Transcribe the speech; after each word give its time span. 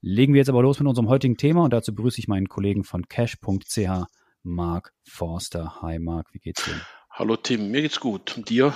Legen 0.00 0.32
wir 0.32 0.38
jetzt 0.38 0.48
aber 0.48 0.62
los 0.62 0.78
mit 0.78 0.86
unserem 0.86 1.08
heutigen 1.08 1.36
Thema 1.36 1.64
und 1.64 1.72
dazu 1.72 1.92
begrüße 1.92 2.20
ich 2.20 2.28
meinen 2.28 2.48
Kollegen 2.48 2.84
von 2.84 3.08
cash.ch, 3.08 4.06
Mark 4.44 4.92
Forster. 5.02 5.82
Hi 5.82 5.98
Mark, 5.98 6.28
wie 6.32 6.38
geht's 6.38 6.64
dir? 6.64 6.80
Hallo 7.10 7.34
Tim, 7.34 7.72
mir 7.72 7.82
geht's 7.82 7.98
gut. 7.98 8.36
Und 8.36 8.48
dir? 8.48 8.72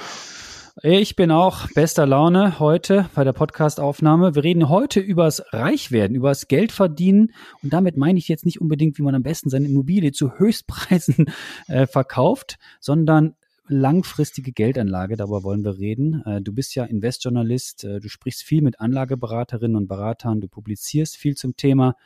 Ich 0.82 1.14
bin 1.14 1.30
auch 1.30 1.68
bester 1.74 2.06
Laune 2.06 2.58
heute 2.58 3.08
bei 3.14 3.22
der 3.22 3.34
Podcastaufnahme. 3.34 4.34
Wir 4.34 4.42
reden 4.42 4.68
heute 4.68 4.98
übers 4.98 5.44
Reichwerden, 5.52 6.16
übers 6.16 6.48
Geldverdienen. 6.48 7.32
Und 7.62 7.72
damit 7.72 7.96
meine 7.96 8.18
ich 8.18 8.26
jetzt 8.26 8.44
nicht 8.44 8.60
unbedingt, 8.60 8.98
wie 8.98 9.02
man 9.02 9.14
am 9.14 9.22
besten 9.22 9.48
seine 9.48 9.68
Immobilie 9.68 10.10
zu 10.10 10.38
Höchstpreisen 10.38 11.26
äh, 11.68 11.86
verkauft, 11.86 12.56
sondern 12.80 13.36
langfristige 13.72 14.52
Geldanlage, 14.52 15.16
darüber 15.16 15.42
wollen 15.42 15.64
wir 15.64 15.78
reden. 15.78 16.22
Äh, 16.24 16.42
du 16.42 16.52
bist 16.52 16.74
ja 16.74 16.84
Investjournalist, 16.84 17.84
äh, 17.84 18.00
du 18.00 18.08
sprichst 18.08 18.42
viel 18.42 18.62
mit 18.62 18.80
Anlageberaterinnen 18.80 19.76
und 19.76 19.88
Beratern, 19.88 20.40
du 20.40 20.48
publizierst 20.48 21.16
viel 21.16 21.36
zum 21.36 21.56
Thema. 21.56 21.96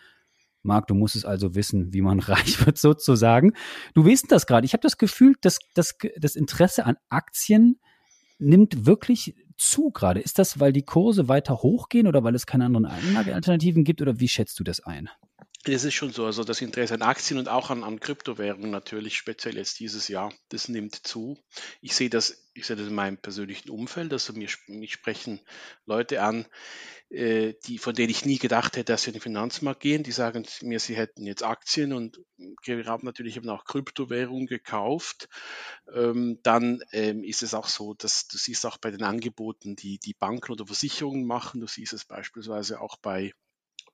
Marc, 0.62 0.88
du 0.88 0.94
musst 0.94 1.16
es 1.16 1.24
also 1.24 1.54
wissen, 1.54 1.92
wie 1.92 2.02
man 2.02 2.20
reich 2.20 2.64
wird 2.64 2.78
sozusagen. 2.78 3.52
Du 3.94 4.04
weißt 4.04 4.30
das 4.30 4.46
gerade. 4.46 4.64
Ich 4.64 4.72
habe 4.72 4.82
das 4.82 4.98
Gefühl, 4.98 5.34
dass, 5.40 5.58
dass 5.74 5.96
das 6.16 6.36
Interesse 6.36 6.86
an 6.86 6.96
Aktien 7.08 7.80
nimmt 8.38 8.86
wirklich 8.86 9.34
zu 9.56 9.90
gerade. 9.90 10.20
Ist 10.20 10.38
das, 10.38 10.60
weil 10.60 10.72
die 10.72 10.84
Kurse 10.84 11.28
weiter 11.28 11.62
hochgehen 11.62 12.06
oder 12.06 12.22
weil 12.24 12.34
es 12.34 12.46
keine 12.46 12.66
anderen 12.66 12.86
Anlagealternativen 12.86 13.84
gibt 13.84 14.02
oder 14.02 14.20
wie 14.20 14.28
schätzt 14.28 14.58
du 14.60 14.64
das 14.64 14.80
ein? 14.80 15.08
Das 15.68 15.82
ist 15.82 15.94
schon 15.94 16.12
so. 16.12 16.24
Also 16.26 16.44
das 16.44 16.60
Interesse 16.60 16.94
an 16.94 17.02
Aktien 17.02 17.40
und 17.40 17.48
auch 17.48 17.70
an, 17.70 17.82
an 17.82 17.98
Kryptowährungen 17.98 18.70
natürlich, 18.70 19.16
speziell 19.16 19.56
jetzt 19.56 19.80
dieses 19.80 20.06
Jahr, 20.06 20.32
das 20.48 20.68
nimmt 20.68 20.94
zu. 20.94 21.36
Ich 21.80 21.96
sehe 21.96 22.08
das, 22.08 22.46
ich 22.54 22.66
sehe 22.66 22.76
das 22.76 22.86
in 22.86 22.94
meinem 22.94 23.18
persönlichen 23.18 23.70
Umfeld. 23.70 24.12
Also 24.12 24.32
mir, 24.32 24.48
mich 24.68 24.92
sprechen 24.92 25.40
Leute 25.84 26.22
an, 26.22 26.46
äh, 27.10 27.54
die, 27.66 27.78
von 27.78 27.96
denen 27.96 28.10
ich 28.10 28.24
nie 28.24 28.38
gedacht 28.38 28.76
hätte, 28.76 28.92
dass 28.92 29.02
sie 29.02 29.10
in 29.10 29.14
den 29.14 29.22
Finanzmarkt 29.22 29.80
gehen. 29.80 30.04
Die 30.04 30.12
sagen 30.12 30.46
mir, 30.62 30.78
sie 30.78 30.94
hätten 30.94 31.26
jetzt 31.26 31.42
Aktien 31.42 31.92
und 31.92 32.20
haben 32.68 33.04
natürlich 33.04 33.36
eben 33.36 33.48
auch 33.48 33.64
Kryptowährungen 33.64 34.46
gekauft. 34.46 35.28
Ähm, 35.92 36.38
dann 36.44 36.80
ähm, 36.92 37.24
ist 37.24 37.42
es 37.42 37.54
auch 37.54 37.66
so, 37.66 37.94
dass 37.94 38.28
du 38.28 38.38
siehst 38.38 38.64
auch 38.66 38.78
bei 38.78 38.92
den 38.92 39.02
Angeboten, 39.02 39.74
die 39.74 39.98
die 39.98 40.14
Banken 40.14 40.52
oder 40.52 40.66
Versicherungen 40.66 41.26
machen, 41.26 41.60
du 41.60 41.66
siehst 41.66 41.92
es 41.92 42.04
beispielsweise 42.04 42.80
auch 42.80 42.98
bei 42.98 43.32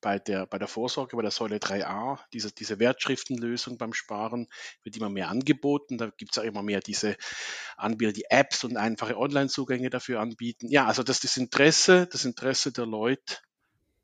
bei 0.02 0.18
der, 0.18 0.46
bei 0.46 0.58
der 0.58 0.68
Vorsorge, 0.68 1.16
bei 1.16 1.22
der 1.22 1.30
Säule 1.30 1.56
3a, 1.56 2.18
diese, 2.34 2.52
diese 2.52 2.78
Wertschriftenlösung 2.78 3.78
beim 3.78 3.94
Sparen 3.94 4.48
wird 4.82 4.96
immer 4.96 5.08
mehr 5.08 5.30
angeboten. 5.30 5.96
Da 5.96 6.10
gibt 6.10 6.32
es 6.32 6.38
auch 6.38 6.42
immer 6.46 6.62
mehr 6.62 6.80
diese 6.80 7.16
Anbieter, 7.78 8.12
die 8.12 8.26
Apps 8.28 8.64
und 8.64 8.76
einfache 8.76 9.16
Online-Zugänge 9.16 9.88
dafür 9.88 10.20
anbieten. 10.20 10.68
Ja, 10.68 10.86
also 10.86 11.02
das, 11.02 11.20
das 11.20 11.38
Interesse, 11.38 12.06
das 12.12 12.26
Interesse 12.26 12.72
der 12.72 12.84
Leute 12.84 13.38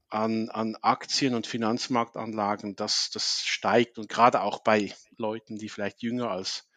an, 0.09 0.49
an 0.49 0.77
Aktien 0.81 1.35
und 1.35 1.47
Finanzmarktanlagen, 1.47 2.77
das, 2.77 3.11
das 3.13 3.43
steigt 3.45 3.99
und 3.99 4.09
gerade 4.09 4.41
auch 4.41 4.61
bei 4.61 4.95
Leuten, 5.19 5.59
die 5.59 5.69
vielleicht 5.69 6.03
jünger 6.03 6.31
als 6.31 6.69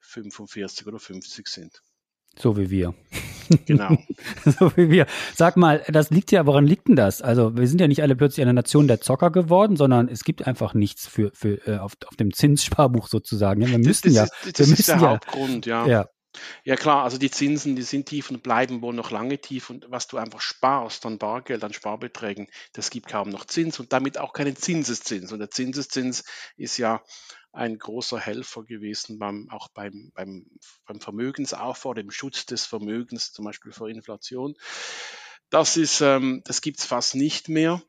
45 0.00 0.86
oder 0.86 1.00
50 1.00 1.48
sind. 1.48 1.82
So 2.36 2.56
wie 2.56 2.70
wir. 2.70 2.94
Genau. 3.66 3.96
so 4.44 4.76
wie 4.76 4.90
wir. 4.90 5.06
Sag 5.34 5.56
mal, 5.56 5.82
das 5.88 6.10
liegt 6.10 6.32
ja, 6.32 6.46
woran 6.46 6.66
liegt 6.66 6.88
denn 6.88 6.96
das? 6.96 7.22
Also 7.22 7.56
wir 7.56 7.66
sind 7.66 7.80
ja 7.80 7.88
nicht 7.88 8.02
alle 8.02 8.16
plötzlich 8.16 8.42
eine 8.42 8.54
Nation 8.54 8.88
der 8.88 9.00
Zocker 9.00 9.30
geworden, 9.30 9.76
sondern 9.76 10.08
es 10.08 10.24
gibt 10.24 10.46
einfach 10.46 10.74
nichts 10.74 11.06
für, 11.06 11.30
für 11.34 11.66
äh, 11.66 11.78
auf, 11.78 11.92
auf 12.06 12.16
dem 12.16 12.32
Zinssparbuch 12.32 13.08
sozusagen. 13.08 13.60
Ja, 13.62 13.68
wir 13.68 13.78
müssen 13.78 14.08
das, 14.08 14.14
ja. 14.14 14.24
Ist, 14.24 14.58
das 14.58 14.68
wir 14.68 14.78
ist 14.78 14.88
der 14.88 14.96
ja, 14.96 15.00
Hauptgrund, 15.00 15.66
ja. 15.66 15.86
ja. 15.86 16.06
Ja 16.64 16.76
klar, 16.76 17.04
also 17.04 17.18
die 17.18 17.30
Zinsen, 17.30 17.74
die 17.74 17.82
sind 17.82 18.06
tief 18.06 18.30
und 18.30 18.42
bleiben 18.42 18.82
wohl 18.82 18.94
noch 18.94 19.10
lange 19.10 19.38
tief 19.38 19.70
und 19.70 19.86
was 19.88 20.06
du 20.06 20.18
einfach 20.18 20.40
sparst 20.40 21.04
an 21.06 21.18
Bargeld, 21.18 21.64
an 21.64 21.72
Sparbeträgen, 21.72 22.48
das 22.74 22.90
gibt 22.90 23.08
kaum 23.08 23.30
noch 23.30 23.46
Zins 23.46 23.80
und 23.80 23.92
damit 23.92 24.18
auch 24.18 24.32
keinen 24.32 24.54
Zinseszins. 24.54 25.32
Und 25.32 25.38
der 25.40 25.50
Zinseszins 25.50 26.24
ist 26.56 26.76
ja 26.76 27.02
ein 27.52 27.78
großer 27.78 28.18
Helfer 28.18 28.64
gewesen, 28.64 29.18
beim, 29.18 29.48
auch 29.50 29.68
beim, 29.68 30.12
beim, 30.14 30.46
beim 30.86 31.00
Vermögensaufbau, 31.00 31.94
dem 31.94 32.10
Schutz 32.10 32.46
des 32.46 32.66
Vermögens, 32.66 33.32
zum 33.32 33.44
Beispiel 33.44 33.72
vor 33.72 33.88
Inflation. 33.88 34.54
Das 35.50 35.76
ist, 35.76 36.00
ähm, 36.00 36.42
das 36.44 36.60
gibt's 36.60 36.84
fast 36.84 37.14
nicht 37.14 37.48
mehr. 37.48 37.82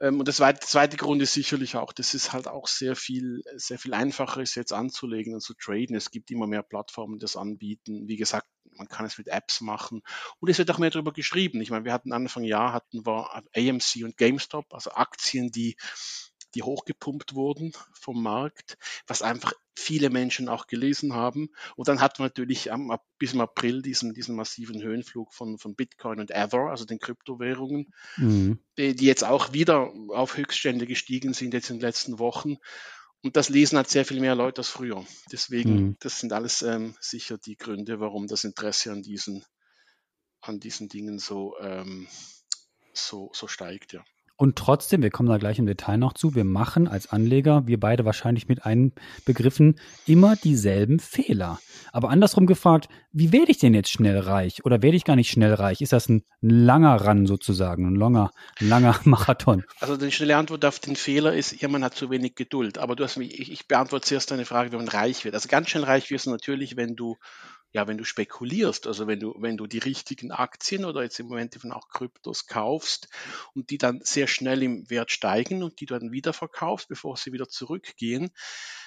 Ähm, 0.00 0.18
und 0.18 0.28
das 0.28 0.36
zweite, 0.36 0.60
zweite 0.60 0.96
Grund 0.96 1.22
ist 1.22 1.34
sicherlich 1.34 1.76
auch, 1.76 1.92
das 1.92 2.14
ist 2.14 2.32
halt 2.32 2.48
auch 2.48 2.68
sehr 2.68 2.96
viel, 2.96 3.42
sehr 3.56 3.78
viel 3.78 3.94
einfacher 3.94 4.40
ist 4.42 4.54
jetzt 4.54 4.72
anzulegen 4.72 5.34
und 5.34 5.40
zu 5.40 5.54
traden. 5.54 5.96
Es 5.96 6.10
gibt 6.10 6.30
immer 6.30 6.46
mehr 6.46 6.62
Plattformen, 6.62 7.18
die 7.18 7.22
das 7.22 7.36
anbieten. 7.36 8.08
Wie 8.08 8.16
gesagt, 8.16 8.46
man 8.76 8.88
kann 8.88 9.06
es 9.06 9.18
mit 9.18 9.28
Apps 9.28 9.60
machen. 9.60 10.02
Und 10.40 10.48
es 10.48 10.58
wird 10.58 10.70
auch 10.70 10.78
mehr 10.78 10.90
darüber 10.90 11.12
geschrieben. 11.12 11.60
Ich 11.60 11.70
meine, 11.70 11.84
wir 11.84 11.92
hatten 11.92 12.12
Anfang 12.12 12.44
Jahr 12.44 12.72
hatten 12.72 13.06
wir 13.06 13.34
AMC 13.34 14.04
und 14.04 14.16
GameStop, 14.16 14.72
also 14.72 14.90
Aktien, 14.92 15.50
die 15.50 15.76
die 16.54 16.62
hochgepumpt 16.62 17.34
wurden 17.34 17.72
vom 17.92 18.22
Markt, 18.22 18.78
was 19.06 19.22
einfach 19.22 19.52
viele 19.76 20.10
Menschen 20.10 20.48
auch 20.48 20.66
gelesen 20.66 21.14
haben. 21.14 21.50
Und 21.76 21.88
dann 21.88 22.00
hatten 22.00 22.18
wir 22.18 22.24
natürlich 22.24 22.72
am, 22.72 22.96
bis 23.18 23.32
im 23.32 23.40
April 23.40 23.82
diesen, 23.82 24.14
diesen 24.14 24.36
massiven 24.36 24.80
Höhenflug 24.82 25.32
von, 25.34 25.58
von 25.58 25.74
Bitcoin 25.74 26.20
und 26.20 26.30
Ether, 26.30 26.70
also 26.70 26.84
den 26.84 27.00
Kryptowährungen, 27.00 27.92
mhm. 28.16 28.58
die, 28.78 28.94
die 28.94 29.06
jetzt 29.06 29.24
auch 29.24 29.52
wieder 29.52 29.92
auf 30.08 30.36
Höchststände 30.36 30.86
gestiegen 30.86 31.34
sind 31.34 31.54
jetzt 31.54 31.70
in 31.70 31.78
den 31.78 31.82
letzten 31.82 32.18
Wochen. 32.18 32.56
Und 33.22 33.36
das 33.36 33.48
lesen 33.48 33.78
hat 33.78 33.88
sehr 33.88 34.04
viel 34.04 34.20
mehr 34.20 34.34
Leute 34.34 34.60
als 34.60 34.68
früher. 34.68 35.04
Deswegen, 35.32 35.74
mhm. 35.74 35.96
das 36.00 36.20
sind 36.20 36.32
alles 36.32 36.62
ähm, 36.62 36.94
sicher 37.00 37.38
die 37.38 37.56
Gründe, 37.56 37.98
warum 37.98 38.26
das 38.26 38.44
Interesse 38.44 38.92
an 38.92 39.02
diesen, 39.02 39.44
an 40.40 40.60
diesen 40.60 40.88
Dingen 40.88 41.18
so, 41.18 41.56
ähm, 41.58 42.06
so, 42.92 43.30
so 43.32 43.48
steigt, 43.48 43.94
ja. 43.94 44.04
Und 44.36 44.56
trotzdem, 44.56 45.02
wir 45.02 45.10
kommen 45.10 45.28
da 45.28 45.38
gleich 45.38 45.60
im 45.60 45.66
Detail 45.66 45.96
noch 45.96 46.12
zu, 46.12 46.34
wir 46.34 46.44
machen 46.44 46.88
als 46.88 47.08
Anleger, 47.10 47.66
wir 47.66 47.78
beide 47.78 48.04
wahrscheinlich 48.04 48.48
mit 48.48 48.66
einbegriffen, 48.66 49.78
immer 50.06 50.34
dieselben 50.34 50.98
Fehler. 50.98 51.60
Aber 51.92 52.10
andersrum 52.10 52.46
gefragt, 52.46 52.88
wie 53.12 53.30
werde 53.30 53.52
ich 53.52 53.58
denn 53.58 53.74
jetzt 53.74 53.90
schnell 53.90 54.18
reich? 54.18 54.64
Oder 54.64 54.82
werde 54.82 54.96
ich 54.96 55.04
gar 55.04 55.14
nicht 55.14 55.30
schnell 55.30 55.54
reich? 55.54 55.80
Ist 55.80 55.92
das 55.92 56.08
ein 56.08 56.24
langer 56.40 57.06
Run 57.06 57.26
sozusagen, 57.26 57.86
ein 57.86 57.94
langer, 57.94 58.32
langer 58.58 58.98
Marathon? 59.04 59.62
Also 59.78 59.96
die 59.96 60.10
schnelle 60.10 60.36
Antwort 60.36 60.64
auf 60.64 60.80
den 60.80 60.96
Fehler 60.96 61.32
ist, 61.32 61.62
ja, 61.62 61.68
man 61.68 61.84
hat 61.84 61.94
zu 61.94 62.10
wenig 62.10 62.34
Geduld. 62.34 62.78
Aber 62.78 62.96
du 62.96 63.04
hast 63.04 63.16
mich, 63.16 63.38
ich, 63.38 63.52
ich 63.52 63.68
beantworte 63.68 64.08
zuerst 64.08 64.32
deine 64.32 64.46
Frage, 64.46 64.72
wenn 64.72 64.80
man 64.80 64.88
reich 64.88 65.24
wird. 65.24 65.36
Also 65.36 65.48
ganz 65.48 65.70
schnell 65.70 65.84
reich 65.84 66.10
wirst 66.10 66.26
du 66.26 66.30
natürlich, 66.30 66.76
wenn 66.76 66.96
du 66.96 67.16
ja, 67.74 67.88
wenn 67.88 67.98
du 67.98 68.04
spekulierst, 68.04 68.86
also 68.86 69.08
wenn 69.08 69.18
du, 69.18 69.34
wenn 69.36 69.56
du 69.56 69.66
die 69.66 69.78
richtigen 69.78 70.30
Aktien 70.30 70.84
oder 70.84 71.02
jetzt 71.02 71.18
im 71.18 71.26
Moment 71.26 71.56
eben 71.56 71.72
auch 71.72 71.88
Kryptos 71.88 72.46
kaufst 72.46 73.08
und 73.52 73.70
die 73.70 73.78
dann 73.78 74.00
sehr 74.04 74.28
schnell 74.28 74.62
im 74.62 74.88
Wert 74.88 75.10
steigen 75.10 75.64
und 75.64 75.80
die 75.80 75.86
du 75.86 75.98
dann 75.98 76.12
wieder 76.12 76.32
verkaufst, 76.32 76.86
bevor 76.88 77.16
sie 77.16 77.32
wieder 77.32 77.48
zurückgehen, 77.48 78.30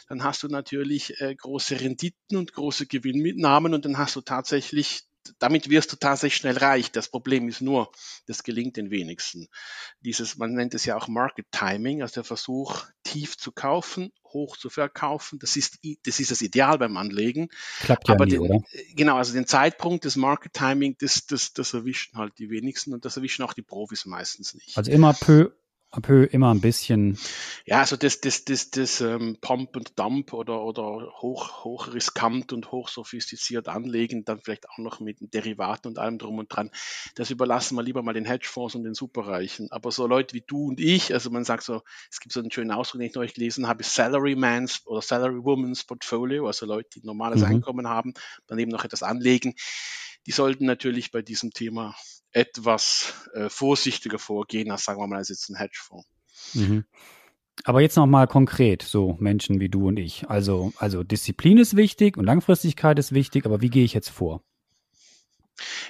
dann 0.08 0.24
hast 0.24 0.44
du 0.44 0.48
natürlich 0.48 1.20
äh, 1.20 1.36
große 1.36 1.82
Renditen 1.82 2.38
und 2.38 2.54
große 2.54 2.88
Gewinnmitnahmen 2.88 3.74
und 3.74 3.84
dann 3.84 3.98
hast 3.98 4.16
du 4.16 4.22
tatsächlich 4.22 5.04
damit 5.40 5.70
wirst 5.70 5.92
du 5.92 5.96
tatsächlich 5.96 6.38
schnell 6.38 6.58
reich. 6.58 6.92
Das 6.92 7.10
Problem 7.10 7.48
ist 7.48 7.62
nur, 7.62 7.92
das 8.26 8.44
gelingt 8.44 8.78
den 8.78 8.92
wenigsten. 8.92 9.48
Dieses, 10.02 10.38
man 10.38 10.54
nennt 10.54 10.74
es 10.74 10.86
ja 10.86 10.98
auch 10.98 11.08
Market 11.08 11.48
Timing, 11.52 12.02
also 12.02 12.16
der 12.16 12.24
Versuch, 12.24 12.86
tief 13.04 13.38
zu 13.38 13.52
kaufen, 13.52 14.12
hoch 14.26 14.58
zu 14.58 14.70
verkaufen. 14.70 15.40
Das 15.40 15.56
ist, 15.56 15.80
das 16.04 16.20
ist 16.20 16.32
das 16.32 16.42
Ideal 16.42 16.78
beim 16.78 16.98
Anlegen. 16.98 17.50
Klappt 17.80 18.08
ja 18.08 18.14
Aber 18.14 18.26
nie, 18.26 18.32
den, 18.32 18.42
oder? 18.42 18.64
Genau, 18.96 19.18
also 19.18 19.34
den 19.34 19.48
Zeitpunkt 19.48 20.06
des 20.06 20.16
Market 20.16 20.54
Timing, 20.54 20.96
das, 21.00 21.26
das, 21.26 21.54
das 21.54 21.74
erwischen 21.74 22.18
halt 22.18 22.38
die 22.38 22.50
wenigsten 22.50 22.94
und 22.94 23.06
das 23.06 23.18
erwischen 23.18 23.44
auch 23.44 23.54
die 23.54 23.62
Profis 23.62 24.06
meistens 24.06 24.54
nicht. 24.54 24.78
Also 24.78 24.92
immer 24.92 25.14
peu 25.14 25.52
peu 26.02 26.24
immer 26.24 26.54
ein 26.54 26.62
bisschen. 26.62 27.18
Ja, 27.66 27.80
also 27.80 27.98
das, 27.98 28.22
das, 28.22 28.46
das, 28.46 28.70
das 28.72 29.02
ähm, 29.02 29.38
Pump 29.42 29.76
und 29.76 29.98
Dump 30.00 30.34
oder, 30.34 30.64
oder 30.64 31.12
hoch, 31.22 31.64
hoch 31.64 31.94
riskant 31.94 32.54
und 32.54 32.72
hoch 32.72 32.90
sophistiziert 32.90 33.68
anlegen, 33.68 34.26
dann 34.26 34.40
vielleicht 34.40 34.70
auch 34.70 34.78
noch 34.78 35.00
mit 35.00 35.18
Derivaten 35.34 35.88
und 35.88 36.00
allem 36.00 36.18
drum 36.18 36.40
und 36.40 36.54
dran. 36.54 36.72
Das 37.16 37.30
überlassen 37.30 37.76
wir 37.76 37.84
lieber 37.84 38.04
mal 38.04 38.14
den 38.14 38.26
Hedgefonds 38.26 38.76
und 38.76 38.84
den 38.84 38.94
Superreichen. 38.94 39.72
Aber 39.72 39.92
so 39.92 40.08
Leute 40.08 40.34
wie 40.34 40.44
du 40.46 40.70
und 40.70 40.80
ich, 40.80 41.14
also 41.14 41.30
man 41.30 41.44
sagt 41.44 41.64
so, 41.64 41.82
es 42.12 42.20
gibt 42.20 42.34
so 42.34 42.40
einen 42.40 42.52
schönen 42.52 42.72
Ausdruck, 42.72 43.00
den 43.00 43.10
ich 43.10 43.16
neulich 43.16 43.34
gelesen 43.34 43.68
habe, 43.68 43.84
Salaryman's 43.84 44.82
oder 44.86 45.02
Salarywoman's 45.02 45.84
Portfolio, 45.84 46.48
also 46.48 46.66
Leute, 46.66 47.00
die 47.00 47.06
normales 47.06 47.42
mhm. 47.42 47.48
Einkommen 47.48 47.88
haben, 47.88 48.14
daneben 48.48 48.72
noch 48.72 48.86
etwas 48.86 49.04
anlegen. 49.04 49.56
Die 50.26 50.32
sollten 50.32 50.66
natürlich 50.66 51.12
bei 51.12 51.22
diesem 51.22 51.52
Thema 51.52 51.96
etwas 52.32 53.14
äh, 53.34 53.50
vorsichtiger 53.50 54.20
vorgehen, 54.20 54.72
als 54.72 54.86
sagen 54.86 55.00
wir 55.00 55.08
mal, 55.08 55.18
als 55.18 55.30
jetzt 55.30 55.50
ein 55.50 55.58
Hedgefonds. 55.58 56.08
Mhm. 56.54 56.86
Aber 57.64 57.82
jetzt 57.82 57.96
nochmal 57.96 58.28
konkret, 58.28 58.84
so 58.84 59.18
Menschen 59.20 59.60
wie 59.60 59.70
du 59.70 59.88
und 59.88 59.98
ich. 59.98 60.30
Also, 60.30 60.74
also 60.78 61.04
Disziplin 61.04 61.58
ist 61.58 61.76
wichtig 61.76 62.18
und 62.18 62.26
Langfristigkeit 62.26 63.00
ist 63.00 63.14
wichtig, 63.14 63.46
aber 63.46 63.62
wie 63.62 63.70
gehe 63.70 63.84
ich 63.84 63.94
jetzt 63.94 64.10
vor? 64.10 64.44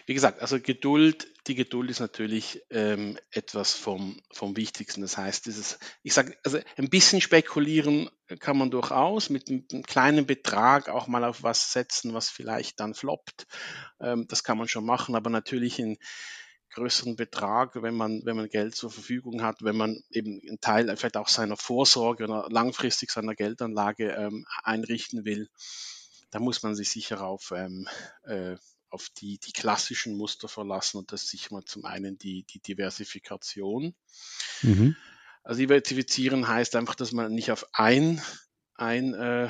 Wie 0.06 0.14
gesagt, 0.14 0.42
also 0.42 0.60
Geduld, 0.62 1.28
die 1.48 1.56
Geduld 1.56 1.90
ist 1.90 2.00
natürlich 2.00 2.62
ähm, 2.70 3.18
etwas 3.32 3.74
vom, 3.74 4.20
vom 4.32 4.56
Wichtigsten. 4.58 5.02
Das 5.02 5.18
heißt, 5.18 5.46
dieses, 5.46 5.80
ich 6.04 6.14
sage, 6.14 6.38
also 6.44 6.60
ein 6.76 6.90
bisschen 6.90 7.22
spekulieren 7.22 8.10
kann 8.40 8.58
man 8.58 8.72
durchaus 8.72 9.30
mit 9.30 9.50
einem, 9.50 9.66
einem 9.72 9.84
kleinen 9.84 10.26
Betrag 10.26 10.90
auch 10.90 11.08
mal 11.08 11.24
auf 11.24 11.44
was 11.44 11.72
setzen, 11.72 12.14
was 12.14 12.30
vielleicht 12.30 12.80
dann 12.80 12.94
floppt. 12.94 13.48
Ähm, 14.00 14.26
das 14.28 14.44
kann 14.44 14.58
man 14.58 14.68
schon 14.68 14.86
machen, 14.86 15.16
aber 15.16 15.30
natürlich 15.30 15.80
in 15.80 15.98
größeren 16.72 17.16
Betrag, 17.16 17.82
wenn 17.82 17.96
man, 17.96 18.22
wenn 18.26 18.36
man 18.36 18.50
Geld 18.50 18.76
zur 18.76 18.92
Verfügung 18.92 19.42
hat, 19.42 19.64
wenn 19.64 19.78
man 19.78 20.04
eben 20.12 20.42
einen 20.48 20.60
Teil 20.60 20.96
vielleicht 20.98 21.18
auch 21.18 21.30
seiner 21.30 21.58
Vorsorge 21.58 22.26
oder 22.26 22.48
langfristig 22.50 23.12
seiner 23.12 23.36
Geldanlage 23.36 24.12
ähm, 24.12 24.46
einrichten 24.64 25.26
will, 25.26 25.50
da 26.30 26.40
muss 26.40 26.62
man 26.64 26.76
sich 26.76 26.90
sicher 26.90 27.22
auf 27.22 27.52
ähm, 27.56 27.88
äh, 28.24 28.58
auf 28.90 29.10
die, 29.10 29.40
die 29.40 29.52
klassischen 29.52 30.16
Muster 30.16 30.48
verlassen 30.48 30.98
und 30.98 31.12
das 31.12 31.24
ist 31.24 31.30
sicher 31.30 31.54
mal 31.54 31.66
zum 31.66 31.86
einen 31.86 32.18
die, 32.18 32.44
die 32.44 32.60
Diversifikation. 32.60 33.96
Mhm. 34.62 34.96
Also 35.44 35.60
diversifizieren 35.60 36.48
heißt 36.48 36.76
einfach, 36.76 36.96
dass 36.96 37.12
man 37.12 37.34
nicht 37.34 37.52
auf 37.52 37.66
ein, 37.74 38.22
ein, 38.76 39.14
äh, 39.14 39.50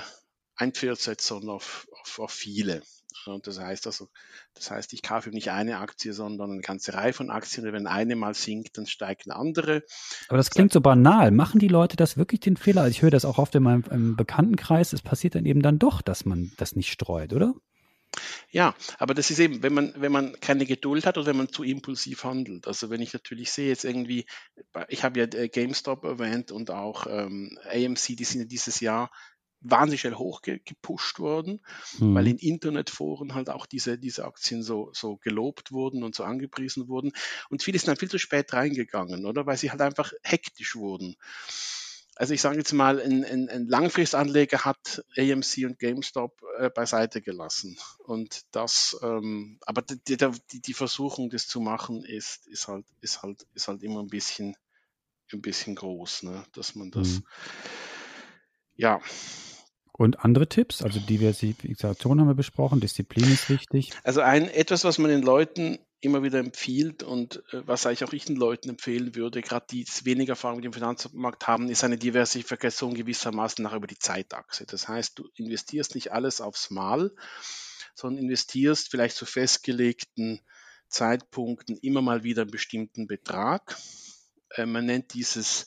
ein 0.56 0.74
Pferd 0.74 1.00
setzt, 1.00 1.28
sondern 1.28 1.52
auf, 1.52 1.88
auf, 2.02 2.20
auf 2.20 2.32
viele. 2.32 2.82
Und 3.26 3.48
das 3.48 3.60
heißt 3.60 3.88
also, 3.88 4.10
das 4.54 4.72
heißt, 4.72 4.94
ich 4.94 5.02
kaufe 5.02 5.30
nicht 5.30 5.52
eine 5.52 5.80
Aktie, 5.80 6.14
sondern 6.14 6.52
eine 6.52 6.62
ganze 6.62 6.94
Reihe 6.94 7.14
von 7.14 7.30
Aktien. 7.30 7.66
Und 7.66 7.74
wenn 7.74 7.88
eine 7.88 8.16
mal 8.16 8.34
sinkt, 8.34 8.78
dann 8.78 8.86
steigt 8.86 9.28
eine 9.28 9.36
andere. 9.36 9.84
Aber 10.28 10.38
das 10.38 10.50
klingt 10.50 10.72
so 10.72 10.82
banal. 10.82 11.32
Machen 11.32 11.60
die 11.60 11.68
Leute 11.68 11.98
das 11.98 12.18
wirklich 12.18 12.42
den 12.42 12.58
Fehler? 12.58 12.82
Also 12.84 12.92
ich 12.92 13.02
höre 13.02 13.12
das 13.12 13.26
auch 13.26 13.38
oft 13.38 13.56
in 13.56 13.64
meinem 13.64 14.16
Bekanntenkreis. 14.16 14.94
Es 14.94 15.02
passiert 15.02 15.36
dann 15.36 15.46
eben 15.46 15.62
dann 15.62 15.80
doch, 15.80 16.02
dass 16.02 16.26
man 16.26 16.52
das 16.58 16.76
nicht 16.76 16.92
streut, 16.92 17.34
oder? 17.34 17.54
Ja, 18.50 18.76
aber 18.98 19.14
das 19.14 19.30
ist 19.30 19.40
eben, 19.40 19.62
wenn 19.62 19.74
man, 19.74 19.94
wenn 19.98 20.12
man 20.12 20.40
keine 20.40 20.66
Geduld 20.66 21.06
hat 21.06 21.18
oder 21.18 21.28
wenn 21.28 21.38
man 21.38 21.50
zu 21.50 21.64
impulsiv 21.64 22.24
handelt. 22.24 22.66
Also 22.66 22.90
wenn 22.90 23.02
ich 23.02 23.12
natürlich 23.12 23.52
sehe 23.52 23.68
jetzt 23.68 23.84
irgendwie, 23.84 24.26
ich 24.88 25.04
habe 25.04 25.20
ja 25.20 25.26
äh, 25.26 25.50
GameStop 25.50 26.06
erwähnt 26.06 26.52
und 26.52 26.72
auch 26.72 27.08
ähm, 27.08 27.60
AMC, 27.66 28.16
die 28.16 28.24
sind 28.24 28.42
ja 28.42 28.48
dieses 28.48 28.80
Jahr 28.80 29.12
wahnsinnig 29.62 30.02
schnell 30.02 30.16
hochgepusht 30.16 31.20
worden, 31.20 31.62
mhm. 32.00 32.16
weil 32.16 32.28
in 32.28 32.38
Internetforen 32.38 33.34
halt 33.34 33.50
auch 33.50 33.66
diese, 33.66 33.98
diese 33.98 34.26
Aktien 34.26 34.64
so, 34.64 34.92
so 34.94 35.18
gelobt 35.18 35.72
wurden 35.72 36.04
und 36.04 36.16
so 36.16 36.24
angepriesen 36.24 36.88
wurden. 36.88 37.12
Und 37.50 37.64
viele 37.64 37.80
sind 37.80 37.88
dann 37.88 37.98
viel 37.98 38.10
zu 38.10 38.20
spät 38.20 38.54
reingegangen, 38.54 39.26
oder? 39.26 39.46
Weil 39.46 39.58
sie 39.58 39.72
halt 39.72 39.82
einfach 39.82 40.14
hektisch 40.24 40.76
wurden. 40.76 41.16
Also 42.18 42.34
ich 42.34 42.42
sage 42.42 42.58
jetzt 42.58 42.74
mal, 42.74 43.00
ein, 43.00 43.24
ein, 43.24 43.48
ein 43.48 43.68
Langfristanleger 43.68 44.66
hat 44.66 45.06
AMC 45.18 45.66
und 45.66 45.78
GameStop 45.78 46.42
äh, 46.58 46.70
beiseite 46.72 47.22
gelassen. 47.22 47.78
Und 48.00 48.42
das, 48.52 48.98
ähm, 49.04 49.60
aber 49.62 49.84
die, 49.84 50.18
die, 50.18 50.62
die 50.62 50.74
Versuchung, 50.74 51.30
das 51.30 51.48
zu 51.48 51.60
machen, 51.62 52.04
ist, 52.04 52.48
ist 52.48 52.68
halt, 52.68 52.86
ist 53.02 53.22
halt, 53.22 53.46
ist 53.54 53.68
halt 53.68 53.84
immer 53.84 54.02
ein 54.02 54.08
bisschen, 54.08 54.56
ein 55.32 55.42
bisschen 55.42 55.76
groß, 55.76 56.24
ne? 56.24 56.44
dass 56.54 56.74
man 56.74 56.90
das, 56.90 57.08
mhm. 57.08 57.24
ja. 58.76 59.00
Und 59.92 60.20
andere 60.24 60.48
Tipps? 60.48 60.82
Also 60.82 61.00
Diversifikation 61.00 62.20
haben 62.20 62.28
wir 62.28 62.36
besprochen, 62.36 62.80
Disziplin 62.80 63.32
ist 63.32 63.50
wichtig. 63.50 63.92
Also 64.04 64.22
ein 64.22 64.48
etwas, 64.48 64.84
was 64.84 64.98
man 64.98 65.10
den 65.12 65.24
Leuten 65.24 65.80
immer 66.00 66.22
wieder 66.24 66.40
empfiehlt 66.40 67.04
und 67.04 67.38
äh, 67.52 67.66
was 67.66 67.86
eigentlich 67.86 68.04
auch 68.04 68.14
ich 68.14 68.26
den 68.26 68.36
Leuten 68.36 68.70
empfehlen 68.70 69.16
würde, 69.16 69.42
gerade 69.42 69.66
die 69.70 69.86
weniger 70.04 70.34
Erfahrung 70.34 70.58
mit 70.58 70.66
dem 70.66 70.74
Finanzmarkt 70.74 71.48
haben, 71.48 71.70
ist 71.70 71.84
eine 71.84 71.98
Diversifikation 71.98 72.94
gewissermaßen 72.94 73.64
nach 73.64 73.74
über 73.74 73.88
die 73.88 73.98
Zeitachse. 73.98 74.66
Das 74.66 74.88
heißt, 74.88 75.18
du 75.18 75.28
investierst 75.36 75.96
nicht 75.96 76.12
alles 76.12 76.40
aufs 76.40 76.70
Mal, 76.70 77.12
sondern 77.96 78.24
investierst 78.24 78.92
vielleicht 78.92 79.16
zu 79.16 79.26
festgelegten 79.26 80.42
Zeitpunkten 80.88 81.78
immer 81.78 82.02
mal 82.02 82.24
wieder 82.24 82.44
einen 82.44 82.52
bestimmten 82.52 83.08
Betrag. 83.08 83.76
Äh, 84.52 84.66
man 84.66 84.86
nennt 84.86 85.14
dieses 85.14 85.66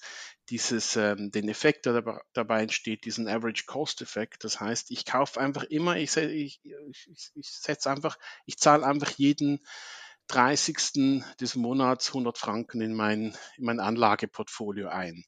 dieses, 0.50 0.96
ähm, 0.96 1.30
den 1.30 1.48
Effekt, 1.48 1.86
der 1.86 2.22
dabei, 2.32 2.62
entsteht, 2.62 3.04
diesen 3.04 3.28
Average 3.28 3.64
Cost 3.66 4.02
Effekt. 4.02 4.42
Das 4.42 4.60
heißt, 4.60 4.90
ich 4.90 5.04
kaufe 5.06 5.40
einfach 5.40 5.62
immer, 5.64 5.96
ich, 5.96 6.16
ich, 6.16 6.60
ich, 6.64 7.30
ich 7.34 7.48
setze 7.48 7.88
einfach, 7.88 8.18
ich 8.46 8.58
zahle 8.58 8.84
einfach 8.84 9.10
jeden 9.12 9.60
30. 10.30 11.22
des 11.40 11.56
Monats 11.56 12.08
100 12.08 12.38
Franken 12.38 12.80
in 12.80 12.94
mein, 12.94 13.36
in 13.56 13.64
mein 13.64 13.80
Anlageportfolio 13.80 14.88
ein. 14.88 15.24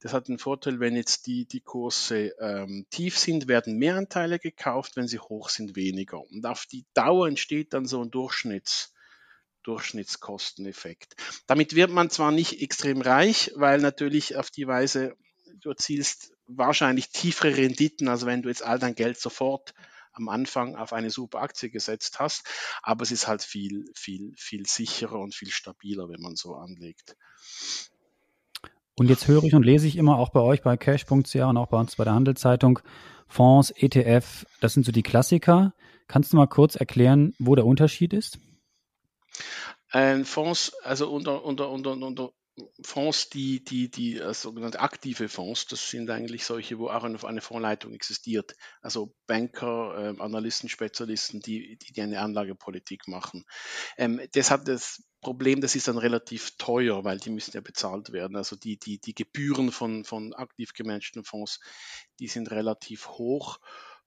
Das 0.00 0.12
hat 0.12 0.28
den 0.28 0.38
Vorteil, 0.38 0.80
wenn 0.80 0.96
jetzt 0.96 1.26
die, 1.26 1.46
die 1.46 1.60
Kurse 1.60 2.34
ähm, 2.40 2.86
tief 2.90 3.18
sind, 3.18 3.48
werden 3.48 3.76
mehr 3.76 3.96
Anteile 3.96 4.38
gekauft, 4.38 4.96
wenn 4.96 5.08
sie 5.08 5.18
hoch 5.18 5.48
sind, 5.50 5.76
weniger. 5.76 6.20
Und 6.20 6.46
auf 6.46 6.66
die 6.66 6.86
Dauer 6.94 7.28
entsteht 7.28 7.72
dann 7.74 7.86
so 7.86 8.02
ein 8.02 8.10
Durchschnitts, 8.10 8.94
Durchschnittskosteneffekt. 9.62 11.16
Damit 11.46 11.74
wird 11.74 11.90
man 11.90 12.10
zwar 12.10 12.32
nicht 12.32 12.62
extrem 12.62 13.00
reich, 13.00 13.52
weil 13.56 13.78
natürlich 13.78 14.36
auf 14.36 14.50
die 14.50 14.66
Weise 14.66 15.16
du 15.60 15.70
erzielst 15.70 16.32
wahrscheinlich 16.46 17.10
tiefere 17.10 17.56
Renditen, 17.56 18.08
als 18.08 18.26
wenn 18.26 18.42
du 18.42 18.48
jetzt 18.48 18.62
all 18.62 18.78
dein 18.78 18.94
Geld 18.94 19.18
sofort 19.18 19.74
am 20.14 20.28
Anfang 20.28 20.76
auf 20.76 20.92
eine 20.92 21.10
super 21.10 21.42
Aktie 21.42 21.70
gesetzt 21.70 22.18
hast. 22.18 22.46
Aber 22.82 23.02
es 23.02 23.10
ist 23.10 23.28
halt 23.28 23.42
viel, 23.42 23.84
viel, 23.94 24.32
viel 24.36 24.66
sicherer 24.66 25.18
und 25.18 25.34
viel 25.34 25.50
stabiler, 25.50 26.08
wenn 26.08 26.20
man 26.20 26.36
so 26.36 26.54
anlegt. 26.54 27.16
Und 28.96 29.10
jetzt 29.10 29.26
höre 29.26 29.42
ich 29.44 29.54
und 29.54 29.64
lese 29.64 29.88
ich 29.88 29.96
immer 29.96 30.18
auch 30.18 30.30
bei 30.30 30.40
euch 30.40 30.62
bei 30.62 30.76
cash.ca 30.76 31.48
und 31.48 31.56
auch 31.56 31.68
bei 31.68 31.78
uns 31.78 31.96
bei 31.96 32.04
der 32.04 32.14
Handelszeitung 32.14 32.78
Fonds, 33.26 33.72
ETF, 33.76 34.46
das 34.60 34.74
sind 34.74 34.86
so 34.86 34.92
die 34.92 35.02
Klassiker. 35.02 35.74
Kannst 36.06 36.32
du 36.32 36.36
mal 36.36 36.46
kurz 36.46 36.76
erklären, 36.76 37.34
wo 37.38 37.54
der 37.54 37.66
Unterschied 37.66 38.12
ist? 38.12 38.38
Ein 39.90 40.24
Fonds, 40.24 40.72
also 40.82 41.10
unter, 41.10 41.44
unter, 41.44 41.70
unter, 41.70 41.92
unter 41.92 42.30
Fonds, 42.82 43.30
die, 43.30 43.64
die, 43.64 43.90
die 43.90 44.18
äh, 44.18 44.32
sogenannte 44.32 44.80
aktive 44.80 45.28
Fonds, 45.28 45.66
das 45.66 45.90
sind 45.90 46.08
eigentlich 46.10 46.44
solche, 46.44 46.78
wo 46.78 46.88
auch 46.88 47.02
eine, 47.02 47.40
Fondsleitung 47.40 47.92
existiert. 47.92 48.54
Also 48.80 49.14
Banker, 49.26 50.14
äh, 50.16 50.20
Analysten, 50.20 50.68
Spezialisten, 50.68 51.40
die, 51.40 51.76
die, 51.76 51.92
die 51.92 52.02
eine 52.02 52.20
Anlagepolitik 52.20 53.08
machen. 53.08 53.44
Ähm, 53.96 54.20
das 54.32 54.52
hat 54.52 54.68
das 54.68 55.02
Problem, 55.20 55.60
das 55.60 55.74
ist 55.74 55.88
dann 55.88 55.98
relativ 55.98 56.56
teuer, 56.56 57.02
weil 57.02 57.18
die 57.18 57.30
müssen 57.30 57.52
ja 57.54 57.60
bezahlt 57.60 58.12
werden. 58.12 58.36
Also 58.36 58.54
die, 58.54 58.78
die, 58.78 59.00
die 59.00 59.14
Gebühren 59.14 59.72
von, 59.72 60.04
von 60.04 60.32
aktiv 60.34 60.74
gemanagten 60.74 61.24
Fonds, 61.24 61.60
die 62.20 62.28
sind 62.28 62.50
relativ 62.52 63.08
hoch. 63.08 63.58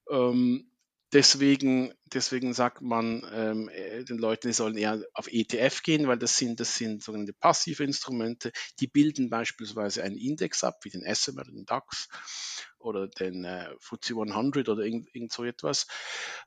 Ähm, 0.09 0.71
Deswegen, 1.13 1.93
deswegen 2.03 2.53
sagt 2.53 2.81
man 2.81 3.25
ähm, 3.31 3.69
äh, 3.69 4.03
den 4.03 4.17
Leuten, 4.17 4.47
sie 4.47 4.53
sollen 4.53 4.75
eher 4.75 5.01
auf 5.13 5.27
ETF 5.31 5.81
gehen, 5.81 6.07
weil 6.07 6.17
das 6.17 6.35
sind, 6.35 6.59
das 6.59 6.75
sind 6.75 7.01
sogenannte 7.01 7.31
passive 7.31 7.85
Instrumente. 7.85 8.51
Die 8.81 8.87
bilden 8.87 9.29
beispielsweise 9.29 10.03
einen 10.03 10.17
Index 10.17 10.65
ab, 10.65 10.79
wie 10.83 10.89
den 10.89 11.03
SMA, 11.15 11.43
den 11.45 11.65
DAX 11.65 12.09
oder 12.77 13.07
den 13.07 13.45
äh, 13.45 13.73
FTSE 13.79 14.15
100 14.19 14.67
oder 14.67 14.83
irgend, 14.83 15.07
irgend 15.13 15.31
so 15.31 15.45
etwas. 15.45 15.87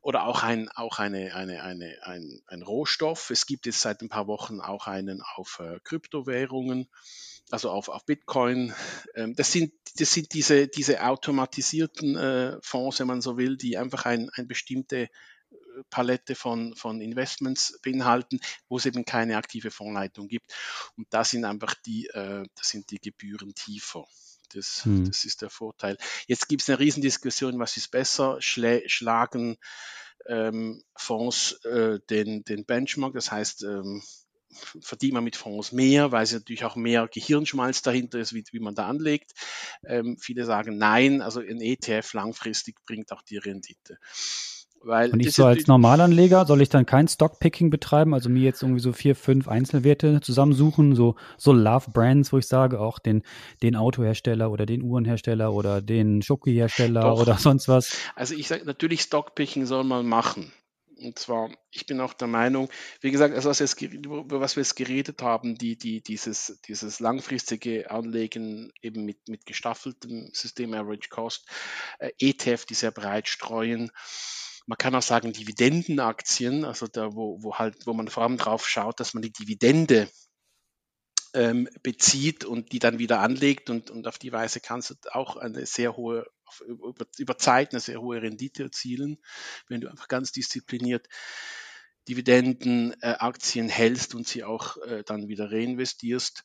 Oder 0.03 0.25
auch, 0.27 0.43
ein, 0.43 0.69
auch 0.69 0.99
eine, 0.99 1.35
eine, 1.35 1.63
eine, 1.63 1.97
ein, 2.03 2.43
ein 2.47 2.63
Rohstoff. 2.63 3.31
Es 3.31 3.47
gibt 3.47 3.65
jetzt 3.65 3.81
seit 3.81 4.03
ein 4.03 4.11
paar 4.11 4.27
Wochen 4.27 4.61
auch 4.61 4.87
einen 4.87 5.23
auf 5.37 5.59
äh, 5.61 5.81
Kryptowährungen 5.85 6.89
also 7.51 7.71
auf, 7.71 7.89
auf 7.89 8.05
Bitcoin. 8.05 8.75
Ähm, 9.15 9.35
das 9.35 9.53
sind, 9.53 9.73
das 9.97 10.13
sind 10.13 10.33
diese, 10.33 10.69
diese 10.69 11.03
automatisierten 11.03 12.17
äh, 12.17 12.59
Fonds, 12.63 13.01
wenn 13.01 13.07
man 13.07 13.21
so 13.21 13.37
will, 13.37 13.57
die 13.57 13.77
einfach 13.77 14.05
ein, 14.07 14.31
eine 14.35 14.47
bestimmte 14.47 15.03
äh, 15.03 15.09
Palette 15.91 16.35
von, 16.35 16.75
von 16.77 17.01
Investments 17.01 17.79
beinhalten, 17.83 18.41
wo 18.69 18.77
es 18.77 18.87
eben 18.87 19.05
keine 19.05 19.37
aktive 19.37 19.71
Fondsleitung 19.71 20.29
gibt. 20.29 20.53
Und 20.97 21.07
da 21.11 21.25
sind 21.25 21.45
einfach 21.45 21.75
die, 21.87 22.07
äh, 22.09 22.45
das 22.55 22.69
sind 22.69 22.91
die 22.91 23.01
Gebühren 23.01 23.55
tiefer. 23.55 24.05
Das, 24.53 24.85
hm. 24.85 25.07
das 25.07 25.25
ist 25.25 25.43
der 25.43 25.51
Vorteil. 25.51 25.97
Jetzt 26.27 26.49
gibt 26.49 26.63
es 26.63 26.69
eine 26.69 26.81
Riesendiskussion, 26.81 27.61
was 27.61 27.77
ist 27.77 27.93
besser? 27.93 28.37
Schlä 28.41 28.83
schlagen 28.87 29.59
ähm, 30.27 30.83
Fonds 30.97 31.65
äh, 31.65 32.01
den, 32.11 32.45
den 32.45 32.65
Benchmark, 32.65 33.15
das 33.15 33.31
heißt, 33.31 33.63
ähm, 33.65 34.03
verdient 34.81 35.15
man 35.15 35.25
mit 35.25 35.37
Fonds 35.37 35.73
mehr, 35.73 36.13
weil 36.13 36.25
es 36.25 36.33
natürlich 36.33 36.65
auch 36.65 36.77
mehr 36.77 37.09
Gehirnschmalz 37.13 37.83
dahinter 37.83 38.19
ist, 38.19 38.35
wie, 38.35 38.45
wie 38.53 38.61
man 38.61 38.75
da 38.75 38.89
anlegt. 38.89 39.33
Ähm, 39.85 40.17
viele 40.21 40.45
sagen 40.45 40.79
nein, 40.79 41.23
also 41.23 41.41
ein 41.41 41.61
ETF 41.61 42.13
langfristig 42.15 42.77
bringt 42.87 43.13
auch 43.13 43.23
die 43.23 43.39
Rendite. 43.39 43.99
Weil 44.83 45.11
und 45.11 45.21
ich 45.21 45.33
so 45.33 45.45
als 45.45 45.67
Normalanleger 45.67 46.47
soll 46.47 46.63
ich 46.63 46.71
dann 46.71 46.87
kein 46.87 47.07
Stockpicking 47.07 47.69
betreiben, 47.69 48.15
also 48.15 48.31
mir 48.31 48.43
jetzt 48.43 48.63
irgendwie 48.63 48.81
so 48.81 48.95
vier, 48.95 49.15
fünf 49.15 49.47
Einzelwerte 49.47 50.23
zusammensuchen, 50.23 50.97
so, 50.97 51.17
so 51.37 51.53
Love 51.53 51.91
Brands, 51.91 52.33
wo 52.33 52.39
ich 52.39 52.47
sage, 52.47 52.81
auch 52.81 52.99
den, 52.99 53.23
den 53.63 53.77
Autohersteller 53.77 54.51
oder 54.51 54.65
den 54.65 54.83
Uhrenhersteller 54.83 55.53
oder 55.53 55.83
den 55.83 56.23
Schoki-Hersteller 56.23 57.15
oder 57.21 57.37
sonst 57.37 57.69
was. 57.69 57.95
Also 58.15 58.35
ich 58.35 58.49
sage 58.49 58.65
natürlich 58.65 59.03
Stockpicking 59.03 59.67
soll 59.67 59.85
man 59.85 60.07
machen 60.07 60.51
Und 61.01 61.19
zwar, 61.19 61.51
ich 61.71 61.87
bin 61.87 62.01
auch 62.01 62.13
der 62.13 62.29
Meinung, 62.29 62.69
wie 63.01 63.11
gesagt, 63.11 63.35
also 63.35 63.49
was 63.49 63.59
jetzt, 63.59 63.81
über 63.81 64.41
was 64.41 64.57
wir 64.57 64.63
jetzt 64.63 64.77
geredet 64.77 65.23
haben, 65.23 65.57
die, 65.57 65.77
die, 65.77 66.03
dieses, 66.03 66.61
dieses 66.67 67.01
langfristige 67.01 67.91
Anlegen 67.91 68.73
eben 68.83 69.05
mit, 69.05 69.29
mit 69.29 69.47
gestaffeltem 69.47 70.31
System 70.33 70.75
Average 70.75 71.09
Cost, 71.09 71.49
äh, 71.99 72.11
ETF, 72.19 72.65
die 72.67 72.75
sehr 72.75 72.91
breit 72.91 73.29
streuen. 73.29 73.91
Man 74.67 74.79
kann 74.79 74.95
auch 74.95 75.03
sagen, 75.03 75.33
Dividendenaktien, 75.33 76.65
also 76.65 76.87
da, 76.87 77.15
wo, 77.15 77.43
wo 77.43 77.57
halt, 77.57 77.87
wo 77.87 77.93
man 77.93 78.09
vor 78.09 78.23
allem 78.23 78.37
drauf 78.37 78.69
schaut, 78.69 79.01
dass 79.01 79.15
man 79.15 79.23
die 79.23 79.33
Dividende 79.33 80.09
ähm, 81.35 81.69
bezieht 81.83 82.45
und 82.45 82.73
die 82.73 82.79
dann 82.79 82.99
wieder 82.99 83.21
anlegt 83.21 83.71
und, 83.71 83.91
und 83.91 84.07
auf 84.07 84.19
die 84.19 84.33
Weise 84.33 84.61
kannst 84.61 84.91
du 84.91 84.95
auch 85.13 85.37
eine 85.37 85.67
sehr 85.67 85.97
hohe, 85.97 86.27
über, 86.67 87.07
über 87.19 87.39
Zeit 87.39 87.73
eine 87.73 87.81
sehr 87.81 88.01
hohe 88.01 88.21
Rendite 88.21 88.65
erzielen, 88.65 89.19
wenn 89.69 89.81
du 89.81 89.89
einfach 89.89 90.09
ganz 90.09 90.33
diszipliniert 90.33 91.09
Dividenden, 92.09 92.95
äh, 93.03 93.15
Aktien 93.19 93.69
hältst 93.69 94.15
und 94.15 94.27
sie 94.27 94.43
auch 94.43 94.79
äh, 94.79 95.05
dann 95.05 95.29
wieder 95.29 95.53
reinvestierst. 95.53 96.45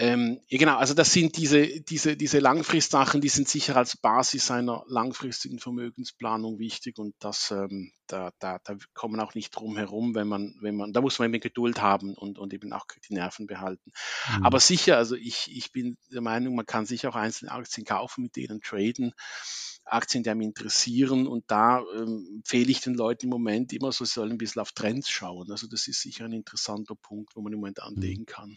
Ähm, 0.00 0.40
ja, 0.46 0.58
genau, 0.58 0.76
also 0.76 0.94
das 0.94 1.12
sind 1.12 1.36
diese, 1.36 1.80
diese, 1.80 2.16
diese 2.16 2.38
Langfristsachen, 2.38 3.20
die 3.20 3.28
sind 3.28 3.48
sicher 3.48 3.76
als 3.76 3.96
Basis 3.96 4.48
einer 4.48 4.84
langfristigen 4.86 5.58
Vermögensplanung 5.58 6.60
wichtig 6.60 6.98
und 7.00 7.16
das, 7.18 7.50
ähm, 7.50 7.90
da, 8.06 8.30
da, 8.38 8.60
da 8.62 8.76
kommt 8.94 9.16
man 9.16 9.26
auch 9.26 9.34
nicht 9.34 9.50
drum 9.50 9.76
herum, 9.76 10.14
wenn 10.14 10.28
man, 10.28 10.54
wenn 10.60 10.76
man, 10.76 10.92
da 10.92 11.00
muss 11.00 11.18
man 11.18 11.34
eben 11.34 11.40
Geduld 11.40 11.82
haben 11.82 12.14
und, 12.14 12.38
und 12.38 12.54
eben 12.54 12.72
auch 12.72 12.86
die 13.08 13.14
Nerven 13.14 13.48
behalten. 13.48 13.90
Mhm. 14.36 14.46
Aber 14.46 14.60
sicher, 14.60 14.96
also 14.96 15.16
ich, 15.16 15.50
ich 15.52 15.72
bin 15.72 15.98
der 16.12 16.20
Meinung, 16.20 16.54
man 16.54 16.66
kann 16.66 16.86
sich 16.86 17.04
auch 17.08 17.16
einzelne 17.16 17.50
Aktien 17.50 17.84
kaufen, 17.84 18.22
mit 18.22 18.36
denen 18.36 18.60
traden. 18.60 19.14
Aktien, 19.84 20.22
die 20.22 20.30
einem 20.30 20.42
interessieren. 20.42 21.26
Und 21.26 21.44
da 21.48 21.82
ähm, 21.96 22.26
empfehle 22.36 22.70
ich 22.70 22.80
den 22.80 22.94
Leuten 22.94 23.26
im 23.26 23.30
Moment 23.30 23.72
immer 23.72 23.90
so, 23.90 24.04
sie 24.04 24.12
sollen 24.12 24.32
ein 24.32 24.38
bisschen 24.38 24.62
auf 24.62 24.72
Trends 24.72 25.08
schauen. 25.08 25.50
Also 25.50 25.66
das 25.66 25.88
ist 25.88 26.02
sicher 26.02 26.26
ein 26.26 26.32
interessanter 26.32 26.94
Punkt, 26.94 27.34
wo 27.34 27.40
man 27.40 27.52
im 27.52 27.58
Moment 27.58 27.78
mhm. 27.78 27.96
anlegen 27.96 28.26
kann. 28.26 28.56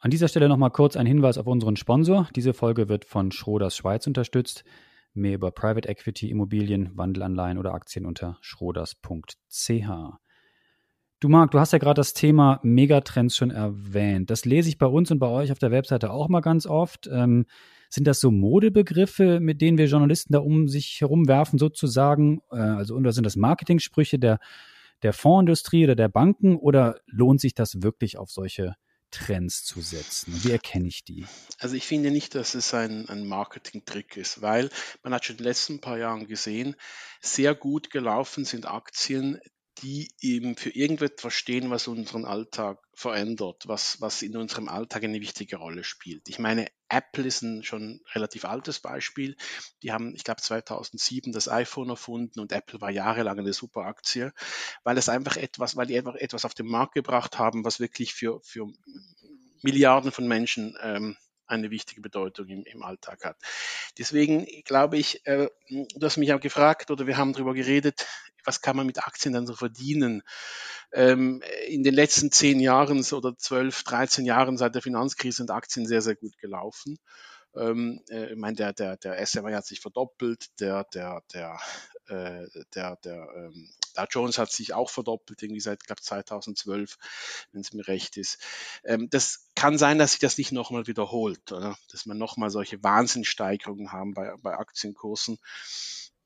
An 0.00 0.12
dieser 0.12 0.28
Stelle 0.28 0.48
nochmal 0.48 0.70
kurz 0.70 0.96
ein 0.96 1.06
Hinweis 1.06 1.38
auf 1.38 1.48
unseren 1.48 1.74
Sponsor. 1.74 2.28
Diese 2.36 2.54
Folge 2.54 2.88
wird 2.88 3.04
von 3.04 3.32
Schroders 3.32 3.76
Schweiz 3.76 4.06
unterstützt. 4.06 4.62
Mehr 5.12 5.34
über 5.34 5.50
Private 5.50 5.88
Equity, 5.88 6.30
Immobilien, 6.30 6.90
Wandelanleihen 6.94 7.58
oder 7.58 7.74
Aktien 7.74 8.06
unter 8.06 8.38
schroders.ch. 8.40 9.88
Du 11.18 11.28
Marc, 11.28 11.50
du 11.50 11.58
hast 11.58 11.72
ja 11.72 11.80
gerade 11.80 11.98
das 11.98 12.12
Thema 12.12 12.60
Megatrends 12.62 13.36
schon 13.36 13.50
erwähnt. 13.50 14.30
Das 14.30 14.44
lese 14.44 14.68
ich 14.68 14.78
bei 14.78 14.86
uns 14.86 15.10
und 15.10 15.18
bei 15.18 15.26
euch 15.26 15.50
auf 15.50 15.58
der 15.58 15.72
Webseite 15.72 16.12
auch 16.12 16.28
mal 16.28 16.42
ganz 16.42 16.64
oft. 16.66 17.08
Ähm, 17.12 17.46
sind 17.90 18.06
das 18.06 18.20
so 18.20 18.30
Modebegriffe, 18.30 19.40
mit 19.40 19.60
denen 19.60 19.78
wir 19.78 19.86
Journalisten 19.86 20.32
da 20.32 20.38
um 20.38 20.68
sich 20.68 20.98
herumwerfen, 21.00 21.58
sozusagen? 21.58 22.40
Äh, 22.52 22.58
also, 22.58 22.94
oder 22.94 23.10
sind 23.10 23.24
das 23.24 23.34
Marketingsprüche 23.34 24.20
der, 24.20 24.38
der 25.02 25.12
Fondsindustrie 25.12 25.82
oder 25.82 25.96
der 25.96 26.08
Banken? 26.08 26.54
Oder 26.54 27.00
lohnt 27.06 27.40
sich 27.40 27.54
das 27.54 27.82
wirklich 27.82 28.16
auf 28.16 28.30
solche 28.30 28.76
Trends 29.10 29.64
zu 29.64 29.80
setzen? 29.80 30.32
wie 30.42 30.52
erkenne 30.52 30.88
ich 30.88 31.04
die? 31.04 31.26
Also 31.58 31.74
ich 31.74 31.86
finde 31.86 32.10
nicht, 32.10 32.34
dass 32.34 32.54
es 32.54 32.74
ein, 32.74 33.08
ein 33.08 33.26
Marketing-Trick 33.26 34.16
ist, 34.16 34.42
weil 34.42 34.70
man 35.02 35.14
hat 35.14 35.24
schon 35.24 35.34
in 35.34 35.38
den 35.38 35.46
letzten 35.46 35.80
paar 35.80 35.98
Jahren 35.98 36.26
gesehen, 36.26 36.76
sehr 37.20 37.54
gut 37.54 37.90
gelaufen 37.90 38.44
sind 38.44 38.66
Aktien, 38.66 39.40
die 39.82 40.10
eben 40.20 40.56
für 40.56 40.70
irgendetwas 40.70 41.34
stehen, 41.34 41.70
was 41.70 41.88
unseren 41.88 42.24
Alltag 42.24 42.78
verändert, 42.94 43.64
was, 43.66 44.00
was 44.00 44.22
in 44.22 44.36
unserem 44.36 44.68
Alltag 44.68 45.04
eine 45.04 45.20
wichtige 45.20 45.56
Rolle 45.56 45.84
spielt. 45.84 46.28
Ich 46.28 46.38
meine, 46.38 46.68
Apple 46.88 47.24
ist 47.24 47.42
ein 47.42 47.62
schon 47.62 48.00
relativ 48.14 48.44
altes 48.44 48.80
Beispiel. 48.80 49.36
Die 49.82 49.92
haben, 49.92 50.14
ich 50.14 50.24
glaube, 50.24 50.40
2007 50.40 51.32
das 51.32 51.48
iPhone 51.48 51.90
erfunden 51.90 52.40
und 52.40 52.52
Apple 52.52 52.80
war 52.80 52.90
jahrelang 52.90 53.38
eine 53.38 53.52
super 53.52 53.82
Aktie, 53.82 54.32
weil 54.84 54.98
es 54.98 55.08
einfach 55.08 55.36
etwas, 55.36 55.76
weil 55.76 55.86
die 55.86 55.96
einfach 55.96 56.16
etwas 56.16 56.44
auf 56.44 56.54
den 56.54 56.66
Markt 56.66 56.94
gebracht 56.94 57.38
haben, 57.38 57.64
was 57.64 57.80
wirklich 57.80 58.14
für, 58.14 58.40
für 58.42 58.66
Milliarden 59.62 60.12
von 60.12 60.26
Menschen 60.26 60.76
ähm, 60.82 61.16
eine 61.48 61.70
wichtige 61.70 62.00
Bedeutung 62.00 62.46
im, 62.48 62.64
im 62.64 62.82
Alltag 62.82 63.24
hat. 63.24 63.36
Deswegen 63.98 64.46
glaube 64.64 64.96
ich, 64.98 65.26
äh, 65.26 65.48
du 65.68 66.06
hast 66.06 66.16
mich 66.16 66.32
auch 66.32 66.40
gefragt 66.40 66.90
oder 66.90 67.06
wir 67.06 67.16
haben 67.16 67.32
darüber 67.32 67.54
geredet, 67.54 68.06
was 68.44 68.62
kann 68.62 68.76
man 68.76 68.86
mit 68.86 69.06
Aktien 69.06 69.34
dann 69.34 69.46
so 69.46 69.54
verdienen? 69.54 70.22
Ähm, 70.92 71.42
in 71.66 71.82
den 71.82 71.94
letzten 71.94 72.30
zehn 72.30 72.60
Jahren 72.60 73.04
oder 73.12 73.36
zwölf, 73.36 73.82
dreizehn 73.82 74.24
Jahren 74.24 74.56
seit 74.56 74.74
der 74.74 74.82
Finanzkrise 74.82 75.38
sind 75.38 75.50
Aktien 75.50 75.86
sehr, 75.86 76.00
sehr 76.00 76.16
gut 76.16 76.38
gelaufen. 76.38 76.98
Ähm, 77.58 78.00
äh, 78.08 78.32
ich 78.32 78.36
meine, 78.36 78.56
der, 78.56 78.72
der, 78.72 78.96
der 78.96 79.24
SMI 79.26 79.52
hat 79.52 79.66
sich 79.66 79.80
verdoppelt, 79.80 80.60
der, 80.60 80.84
der, 80.84 81.22
der, 81.32 81.58
äh, 82.08 82.46
der, 82.74 82.96
der 82.96 83.28
ähm, 83.36 83.70
Dow 83.94 84.06
Jones 84.08 84.38
hat 84.38 84.52
sich 84.52 84.74
auch 84.74 84.90
verdoppelt, 84.90 85.42
irgendwie 85.42 85.60
seit, 85.60 85.84
glaube 85.84 86.00
2012, 86.00 86.98
wenn 87.52 87.60
es 87.60 87.72
mir 87.72 87.86
recht 87.88 88.16
ist. 88.16 88.38
Ähm, 88.84 89.08
das 89.10 89.48
kann 89.54 89.78
sein, 89.78 89.98
dass 89.98 90.12
sich 90.12 90.20
das 90.20 90.38
nicht 90.38 90.52
nochmal 90.52 90.86
wiederholt, 90.86 91.52
oder? 91.52 91.76
dass 91.90 92.06
man 92.06 92.18
nochmal 92.18 92.50
solche 92.50 92.82
Wahnsinnsteigerungen 92.82 93.92
haben 93.92 94.14
bei, 94.14 94.34
bei 94.40 94.56
Aktienkursen. 94.56 95.38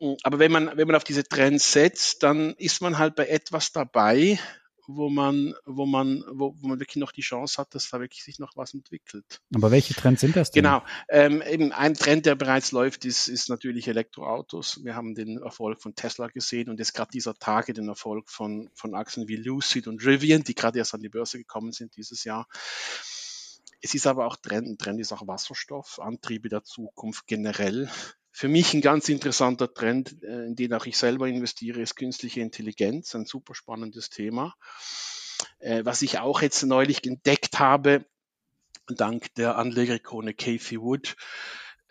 Hm, 0.01 0.17
aber 0.23 0.39
wenn 0.39 0.53
man, 0.53 0.77
wenn 0.77 0.87
man 0.87 0.97
auf 0.97 1.05
diese 1.05 1.25
Trends 1.25 1.73
setzt, 1.73 2.23
dann 2.23 2.55
ist 2.57 2.83
man 2.83 2.99
halt 2.99 3.15
bei 3.15 3.27
etwas 3.27 3.73
dabei, 3.73 4.39
wo 4.87 5.09
man, 5.09 5.55
wo 5.65 5.87
man, 5.87 6.25
wo, 6.33 6.55
wo 6.59 6.69
man 6.69 6.81
wirklich 6.81 6.97
noch 6.97 7.13
die 7.13 7.23
Chance 7.23 7.59
hat, 7.59 7.75
dass 7.75 7.91
da 7.91 8.01
wirklich 8.01 8.25
sich 8.25 8.39
noch 8.39 8.57
was 8.57 8.75
entwickelt. 8.75 9.41
Aber 9.55 9.71
welche 9.71 9.95
Trends 9.95 10.21
sind 10.21 10.37
das 10.37 10.51
denn? 10.51 10.65
Genau. 10.65 10.83
Ähm, 11.09 11.43
eben 11.43 11.73
ein 11.73 11.95
Trend, 11.95 12.27
der 12.27 12.35
bereits 12.35 12.73
läuft, 12.73 13.05
ist, 13.05 13.29
ist 13.29 13.49
natürlich 13.49 13.89
Elektroautos. 13.89 14.85
Wir 14.85 14.95
haben 14.95 15.15
den 15.15 15.39
Erfolg 15.39 15.81
von 15.81 15.95
Tesla 15.95 16.29
gesehen 16.29 16.69
und 16.69 16.79
jetzt 16.79 16.95
gerade 16.95 17.11
dieser 17.11 17.35
Tage 17.35 17.73
den 17.73 17.89
Erfolg 17.89 18.31
von, 18.31 18.71
von 18.75 18.95
Aktien 18.95 19.29
wie 19.29 19.37
Lucid 19.37 19.87
und 19.87 20.05
Rivian, 20.05 20.43
die 20.43 20.55
gerade 20.55 20.79
erst 20.79 20.95
an 20.95 21.01
die 21.01 21.09
Börse 21.09 21.39
gekommen 21.39 21.73
sind 21.73 21.97
dieses 21.97 22.25
Jahr. 22.25 22.47
Es 23.81 23.95
ist 23.95 24.07
aber 24.07 24.27
auch 24.27 24.37
Trend, 24.37 24.69
ein 24.69 24.79
Trend 24.79 25.01
ist 25.01 25.13
auch 25.13 25.27
Wasserstoff, 25.27 25.99
Antriebe 25.99 26.49
der 26.49 26.63
Zukunft 26.63 27.27
generell. 27.27 27.91
Für 28.33 28.49
mich 28.49 28.73
ein 28.73 28.81
ganz 28.81 29.09
interessanter 29.11 29.73
Trend, 29.73 30.23
äh, 30.23 30.47
in 30.47 30.57
den 30.57 30.73
auch 30.73 30.87
ich 30.87 30.97
selber 30.97 31.29
investiere, 31.29 31.81
ist 31.81 31.97
künstliche 31.97 32.41
Intelligenz, 32.41 33.15
ein 33.15 33.27
super 33.27 33.55
spannendes 33.55 34.09
Thema. 34.09 34.55
Äh, 35.59 35.85
was 35.85 36.03
ich 36.03 36.19
auch 36.19 36.41
jetzt 36.41 36.63
neulich 36.63 37.07
entdeckt 37.07 37.59
habe, 37.59 38.07
dank 38.89 39.35
der 39.35 39.59
Anlegerikone 39.59 40.35
Kathy 40.35 40.81
Wood, 40.81 41.15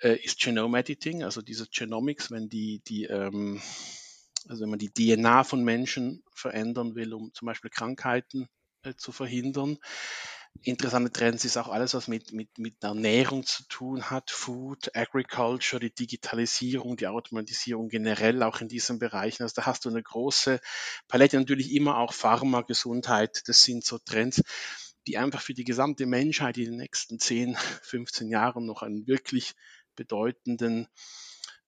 äh, 0.01 0.15
ist 0.15 0.39
Genome 0.39 0.79
Editing, 0.79 1.23
also 1.23 1.41
diese 1.41 1.67
Genomics, 1.67 2.31
wenn 2.31 2.49
die, 2.49 2.81
die 2.87 3.05
ähm, 3.05 3.61
also 4.49 4.63
wenn 4.63 4.71
man 4.71 4.79
die 4.79 4.91
DNA 4.91 5.43
von 5.43 5.63
Menschen 5.63 6.23
verändern 6.33 6.95
will, 6.95 7.13
um 7.13 7.31
zum 7.33 7.45
Beispiel 7.45 7.69
Krankheiten 7.69 8.47
zu 8.97 9.11
verhindern, 9.11 9.77
interessante 10.63 11.11
Trends 11.11 11.45
ist 11.45 11.57
auch 11.57 11.69
alles, 11.69 11.93
was 11.93 12.07
mit, 12.07 12.33
mit, 12.33 12.57
mit 12.57 12.83
Ernährung 12.83 13.45
zu 13.45 13.63
tun 13.67 14.09
hat, 14.09 14.31
Food, 14.31 14.95
Agriculture, 14.95 15.79
die 15.79 15.93
Digitalisierung, 15.93 16.97
die 16.97 17.07
Automatisierung 17.07 17.89
generell 17.89 18.43
auch 18.43 18.61
in 18.61 18.67
diesen 18.67 18.99
Bereichen. 18.99 19.43
Also 19.43 19.53
da 19.55 19.65
hast 19.65 19.85
du 19.85 19.89
eine 19.89 20.03
große 20.03 20.59
Palette, 21.07 21.37
natürlich 21.37 21.73
immer 21.73 21.97
auch 21.97 22.13
Pharma, 22.13 22.61
Gesundheit, 22.61 23.43
das 23.47 23.63
sind 23.63 23.83
so 23.83 23.97
Trends, 23.97 24.43
die 25.07 25.17
einfach 25.17 25.41
für 25.41 25.53
die 25.53 25.63
gesamte 25.63 26.05
Menschheit 26.05 26.57
in 26.57 26.65
den 26.65 26.77
nächsten 26.77 27.19
10, 27.19 27.57
15 27.81 28.29
Jahren 28.29 28.65
noch 28.65 28.83
einen 28.83 29.07
wirklich 29.07 29.53
bedeutenden 29.95 30.87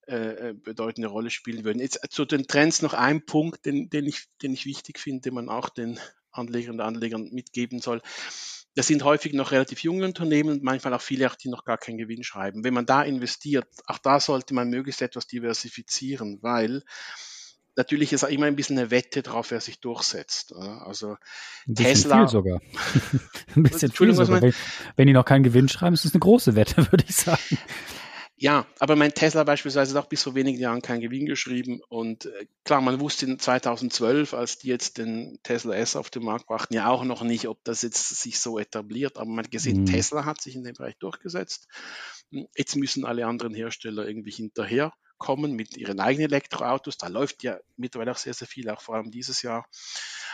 äh, 0.06 0.50
äh, 0.50 0.54
bedeutende 0.54 1.08
Rolle 1.08 1.30
spielen 1.30 1.64
würden. 1.64 1.80
Jetzt 1.80 2.00
zu 2.10 2.26
den 2.26 2.46
Trends 2.46 2.82
noch 2.82 2.94
ein 2.94 3.26
Punkt, 3.26 3.66
den, 3.66 3.90
den, 3.90 4.06
ich, 4.06 4.26
den 4.42 4.54
ich 4.54 4.66
wichtig 4.66 5.00
finde, 5.00 5.22
den 5.22 5.34
man 5.34 5.48
auch 5.48 5.70
den 5.70 5.98
Anlegern 6.30 6.76
und 6.76 6.82
Anlegern 6.82 7.30
mitgeben 7.32 7.80
soll. 7.80 8.02
Das 8.76 8.88
sind 8.88 9.04
häufig 9.04 9.34
noch 9.34 9.52
relativ 9.52 9.84
junge 9.84 10.06
Unternehmen 10.06 10.60
manchmal 10.64 10.94
auch 10.94 11.02
viele, 11.02 11.30
die 11.42 11.50
noch 11.50 11.64
gar 11.64 11.78
keinen 11.78 11.98
Gewinn 11.98 12.24
schreiben. 12.24 12.64
Wenn 12.64 12.74
man 12.74 12.86
da 12.86 13.04
investiert, 13.04 13.68
auch 13.86 14.00
da 14.00 14.20
sollte 14.20 14.54
man 14.54 14.70
möglichst 14.70 15.02
etwas 15.02 15.28
diversifizieren, 15.28 16.40
weil 16.42 16.84
natürlich 17.76 18.14
ist 18.14 18.24
auch 18.24 18.30
immer 18.30 18.46
ein 18.46 18.56
bisschen 18.56 18.78
eine 18.78 18.92
Wette 18.92 19.22
drauf, 19.22 19.52
wer 19.52 19.62
sich 19.62 19.80
durchsetzt. 19.80 20.54
Also 20.54 21.18
ein 21.68 21.76
Tesla. 21.76 22.20
Viel 22.20 22.28
sogar. 22.28 22.62
ein 23.56 23.64
bisschen 23.64 23.92
viel 23.92 24.14
sogar. 24.14 24.42
Wenn, 24.42 24.54
wenn 24.96 25.08
die 25.08 25.14
noch 25.14 25.26
keinen 25.26 25.44
Gewinn 25.44 25.70
schreiben, 25.70 25.94
ist 25.94 26.06
das 26.06 26.14
eine 26.14 26.20
große 26.20 26.56
Wette, 26.56 26.78
würde 26.92 27.06
ich 27.08 27.16
sagen. 27.16 27.58
Ja, 28.44 28.68
aber 28.80 28.98
mein 28.98 29.14
Tesla 29.14 29.46
beispielsweise 29.46 29.96
hat 29.96 30.04
auch 30.04 30.10
bis 30.10 30.24
vor 30.24 30.36
wenigen 30.36 30.60
Jahren 30.60 30.82
keinen 30.82 31.00
Gewinn 31.00 31.26
geschrieben. 31.26 31.80
Und 31.88 32.26
äh, 32.26 32.46
klar, 32.66 32.82
man 32.82 33.00
wusste 33.00 33.26
in 33.26 33.40
2012, 33.40 34.34
als 34.34 34.58
die 34.58 34.68
jetzt 34.68 34.98
den 34.98 35.40
Tesla 35.44 35.76
S 35.76 35.96
auf 35.96 36.10
den 36.10 36.26
Markt 36.26 36.48
brachten, 36.48 36.74
ja 36.74 36.90
auch 36.90 37.06
noch 37.06 37.22
nicht, 37.24 37.48
ob 37.48 37.64
das 37.64 37.84
jetzt 37.84 38.22
sich 38.22 38.42
so 38.42 38.60
etabliert. 38.60 39.16
Aber 39.16 39.30
man 39.30 39.46
hat 39.46 39.52
gesehen, 39.52 39.84
mhm. 39.84 39.86
Tesla 39.86 40.26
hat 40.26 40.42
sich 40.42 40.58
in 40.58 40.66
dem 40.66 40.74
Bereich 40.74 40.98
durchgesetzt. 40.98 41.70
Jetzt 42.58 42.76
müssen 42.76 43.06
alle 43.06 43.28
anderen 43.28 43.54
Hersteller 43.54 44.06
irgendwie 44.06 44.32
hinterher 44.32 44.92
kommen 45.18 45.54
mit 45.54 45.78
ihren 45.78 46.02
eigenen 46.02 46.28
Elektroautos. 46.28 46.98
Da 46.98 47.08
läuft 47.08 47.44
ja 47.44 47.58
mittlerweile 47.78 48.12
auch 48.12 48.18
sehr, 48.18 48.34
sehr 48.34 48.50
viel, 48.50 48.70
auch 48.70 48.82
vor 48.82 48.96
allem 48.96 49.10
dieses 49.10 49.42
Jahr. 49.42 49.66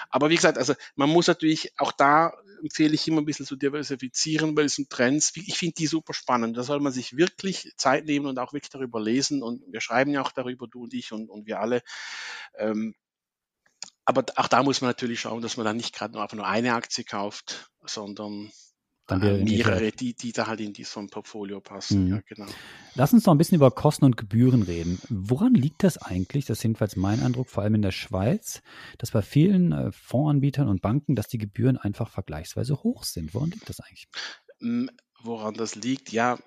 Aber 0.09 0.29
wie 0.29 0.35
gesagt, 0.35 0.57
also 0.57 0.73
man 0.95 1.09
muss 1.09 1.27
natürlich, 1.27 1.73
auch 1.77 1.91
da 1.91 2.33
empfehle 2.61 2.93
ich 2.93 3.07
immer 3.07 3.21
ein 3.21 3.25
bisschen 3.25 3.45
zu 3.45 3.55
diversifizieren, 3.55 4.55
weil 4.55 4.65
es 4.65 4.75
sind 4.75 4.89
Trends, 4.89 5.31
ich 5.35 5.57
finde 5.57 5.75
die 5.77 5.87
super 5.87 6.13
spannend. 6.13 6.57
Da 6.57 6.63
soll 6.63 6.79
man 6.79 6.91
sich 6.91 7.17
wirklich 7.17 7.73
Zeit 7.77 8.05
nehmen 8.05 8.25
und 8.25 8.39
auch 8.39 8.53
wirklich 8.53 8.69
darüber 8.69 8.99
lesen. 9.01 9.43
Und 9.43 9.63
wir 9.71 9.81
schreiben 9.81 10.11
ja 10.11 10.21
auch 10.21 10.31
darüber, 10.31 10.67
du 10.67 10.83
und 10.83 10.93
ich 10.93 11.11
und, 11.11 11.29
und 11.29 11.45
wir 11.45 11.59
alle. 11.59 11.81
Ähm, 12.57 12.95
aber 14.05 14.25
auch 14.37 14.47
da 14.47 14.63
muss 14.63 14.81
man 14.81 14.89
natürlich 14.89 15.21
schauen, 15.21 15.41
dass 15.41 15.57
man 15.57 15.65
dann 15.65 15.77
nicht 15.77 15.93
gerade 15.93 16.13
nur 16.13 16.23
einfach 16.23 16.35
nur 16.35 16.47
eine 16.47 16.73
Aktie 16.73 17.03
kauft, 17.03 17.69
sondern 17.85 18.51
Dann 19.09 19.21
wäre 19.21 19.43
mehrere, 19.43 19.91
die, 19.91 20.13
die 20.13 20.31
da 20.31 20.47
halt 20.47 20.61
in 20.61 20.71
die, 20.71 20.83
so 20.83 20.99
ein 20.99 21.09
Portfolio 21.09 21.59
passen. 21.59 22.05
Mhm. 22.05 22.11
Ja, 22.11 22.21
genau. 22.27 22.45
Lass 22.93 23.11
uns 23.11 23.25
noch 23.25 23.33
ein 23.33 23.37
bisschen 23.37 23.55
über 23.55 23.71
Kosten 23.71 24.05
und 24.05 24.17
Gebühren 24.17 24.61
reden. 24.61 24.99
Woran 25.09 25.53
liegt 25.53 25.83
das 25.83 25.97
eigentlich? 25.97 26.45
Das 26.45 26.59
ist 26.59 26.63
jedenfalls 26.63 26.95
mein 26.95 27.21
Eindruck, 27.21 27.49
vor 27.49 27.63
allem 27.63 27.75
in 27.75 27.81
der 27.81 27.91
Schweiz, 27.91 28.61
dass 28.99 29.11
bei 29.11 29.21
vielen 29.21 29.71
äh, 29.71 29.91
Fondsanbietern 29.91 30.67
und 30.67 30.81
Banken, 30.81 31.15
dass 31.15 31.27
die 31.27 31.39
Gebühren 31.39 31.77
einfach 31.77 32.09
vergleichsweise 32.09 32.83
hoch 32.83 33.03
sind. 33.03 33.33
Woran 33.33 33.49
liegt 33.49 33.67
das 33.67 33.79
eigentlich? 33.79 34.07
Mm, 34.59 34.87
Woran 35.21 35.53
das 35.53 35.75
liegt, 35.75 36.11
ja, 36.11 36.39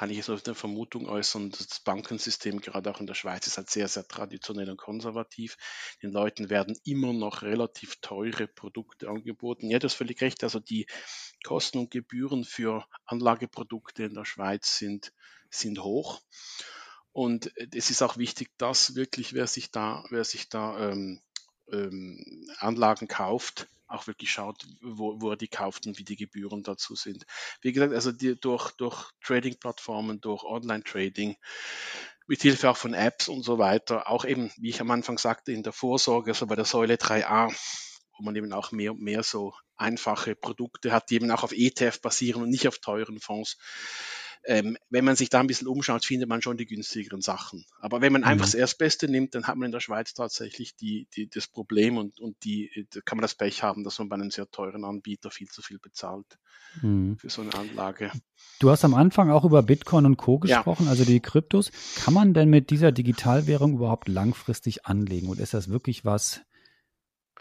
kann 0.00 0.08
ich 0.08 0.16
jetzt 0.16 0.28
nur 0.28 0.40
eine 0.42 0.54
Vermutung 0.54 1.06
äußern. 1.06 1.50
Das 1.50 1.80
Bankensystem, 1.80 2.62
gerade 2.62 2.90
auch 2.90 3.00
in 3.00 3.06
der 3.06 3.12
Schweiz, 3.12 3.46
ist 3.46 3.58
halt 3.58 3.68
sehr, 3.68 3.86
sehr 3.86 4.08
traditionell 4.08 4.70
und 4.70 4.78
konservativ. 4.78 5.58
Den 6.02 6.10
Leuten 6.10 6.48
werden 6.48 6.74
immer 6.84 7.12
noch 7.12 7.42
relativ 7.42 7.96
teure 8.00 8.48
Produkte 8.48 9.10
angeboten. 9.10 9.68
Ja, 9.68 9.78
das 9.78 9.92
ist 9.92 9.98
völlig 9.98 10.22
recht. 10.22 10.42
Also 10.42 10.58
die 10.58 10.86
Kosten 11.44 11.76
und 11.76 11.90
Gebühren 11.90 12.44
für 12.44 12.86
Anlageprodukte 13.04 14.04
in 14.04 14.14
der 14.14 14.24
Schweiz 14.24 14.78
sind, 14.78 15.12
sind 15.50 15.84
hoch. 15.84 16.22
Und 17.12 17.54
äh, 17.58 17.68
es 17.74 17.90
ist 17.90 18.00
auch 18.00 18.16
wichtig, 18.16 18.52
dass 18.56 18.94
wirklich, 18.94 19.34
wer 19.34 19.46
sich 19.46 19.70
da, 19.70 20.06
wer 20.08 20.24
sich 20.24 20.48
da 20.48 20.92
ähm, 20.92 21.20
ähm, 21.70 22.48
Anlagen 22.56 23.06
kauft, 23.06 23.68
auch 23.90 24.06
wirklich 24.06 24.30
schaut, 24.30 24.66
wo, 24.80 25.20
wo 25.20 25.30
er 25.30 25.36
die 25.36 25.48
kauft 25.48 25.86
und 25.86 25.98
wie 25.98 26.04
die 26.04 26.16
Gebühren 26.16 26.62
dazu 26.62 26.94
sind. 26.94 27.24
Wie 27.60 27.72
gesagt, 27.72 27.92
also 27.92 28.12
die, 28.12 28.38
durch, 28.38 28.72
durch 28.72 29.10
Trading-Plattformen, 29.22 30.20
durch 30.20 30.44
Online-Trading, 30.44 31.36
mit 32.26 32.42
Hilfe 32.42 32.70
auch 32.70 32.76
von 32.76 32.94
Apps 32.94 33.28
und 33.28 33.42
so 33.42 33.58
weiter, 33.58 34.08
auch 34.08 34.24
eben, 34.24 34.52
wie 34.56 34.70
ich 34.70 34.80
am 34.80 34.90
Anfang 34.92 35.18
sagte, 35.18 35.52
in 35.52 35.64
der 35.64 35.72
Vorsorge, 35.72 36.30
also 36.30 36.46
bei 36.46 36.54
der 36.54 36.64
Säule 36.64 36.94
3a, 36.94 37.52
wo 38.16 38.24
man 38.24 38.36
eben 38.36 38.52
auch 38.52 38.70
mehr 38.70 38.92
und 38.92 39.00
mehr 39.00 39.24
so 39.24 39.52
einfache 39.76 40.36
Produkte 40.36 40.92
hat, 40.92 41.10
die 41.10 41.16
eben 41.16 41.30
auch 41.30 41.42
auf 41.42 41.52
ETF 41.52 42.00
basieren 42.00 42.42
und 42.42 42.50
nicht 42.50 42.68
auf 42.68 42.78
teuren 42.78 43.18
Fonds. 43.18 43.56
Ähm, 44.44 44.78
wenn 44.88 45.04
man 45.04 45.16
sich 45.16 45.28
da 45.28 45.40
ein 45.40 45.46
bisschen 45.46 45.68
umschaut, 45.68 46.04
findet 46.04 46.28
man 46.28 46.40
schon 46.40 46.56
die 46.56 46.64
günstigeren 46.66 47.20
Sachen. 47.20 47.66
Aber 47.80 48.00
wenn 48.00 48.12
man 48.12 48.24
einfach 48.24 48.46
Mhm. 48.46 48.50
das 48.52 48.54
Erstbeste 48.54 49.06
nimmt, 49.08 49.34
dann 49.34 49.46
hat 49.46 49.56
man 49.56 49.66
in 49.66 49.72
der 49.72 49.80
Schweiz 49.80 50.14
tatsächlich 50.14 50.76
die, 50.76 51.08
die, 51.14 51.28
das 51.28 51.46
Problem 51.46 51.98
und, 51.98 52.18
und 52.20 52.42
die, 52.44 52.86
da 52.90 53.00
kann 53.02 53.18
man 53.18 53.22
das 53.22 53.34
Pech 53.34 53.62
haben, 53.62 53.84
dass 53.84 53.98
man 53.98 54.08
bei 54.08 54.14
einem 54.16 54.30
sehr 54.30 54.50
teuren 54.50 54.84
Anbieter 54.84 55.30
viel 55.30 55.48
zu 55.48 55.60
viel 55.62 55.78
bezahlt 55.78 56.38
Mhm. 56.82 57.16
für 57.18 57.28
so 57.28 57.42
eine 57.42 57.52
Anlage. 57.54 58.12
Du 58.60 58.70
hast 58.70 58.84
am 58.84 58.94
Anfang 58.94 59.30
auch 59.30 59.44
über 59.44 59.62
Bitcoin 59.62 60.06
und 60.06 60.16
Co. 60.16 60.40
Ja. 60.44 60.56
gesprochen, 60.58 60.88
also 60.88 61.04
die 61.04 61.20
Kryptos. 61.20 61.70
Kann 61.96 62.14
man 62.14 62.32
denn 62.34 62.48
mit 62.48 62.70
dieser 62.70 62.92
Digitalwährung 62.92 63.74
überhaupt 63.74 64.08
langfristig 64.08 64.86
anlegen? 64.86 65.28
Und 65.28 65.40
ist 65.40 65.52
das 65.54 65.68
wirklich 65.68 66.04
was 66.04 66.40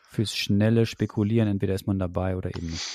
fürs 0.10 0.36
schnelle 0.36 0.86
Spekulieren? 0.86 1.48
Entweder 1.48 1.76
ist 1.76 1.88
man 1.88 2.00
dabei 2.00 2.36
oder 2.36 2.56
eben 2.56 2.68
nicht. 2.68 2.86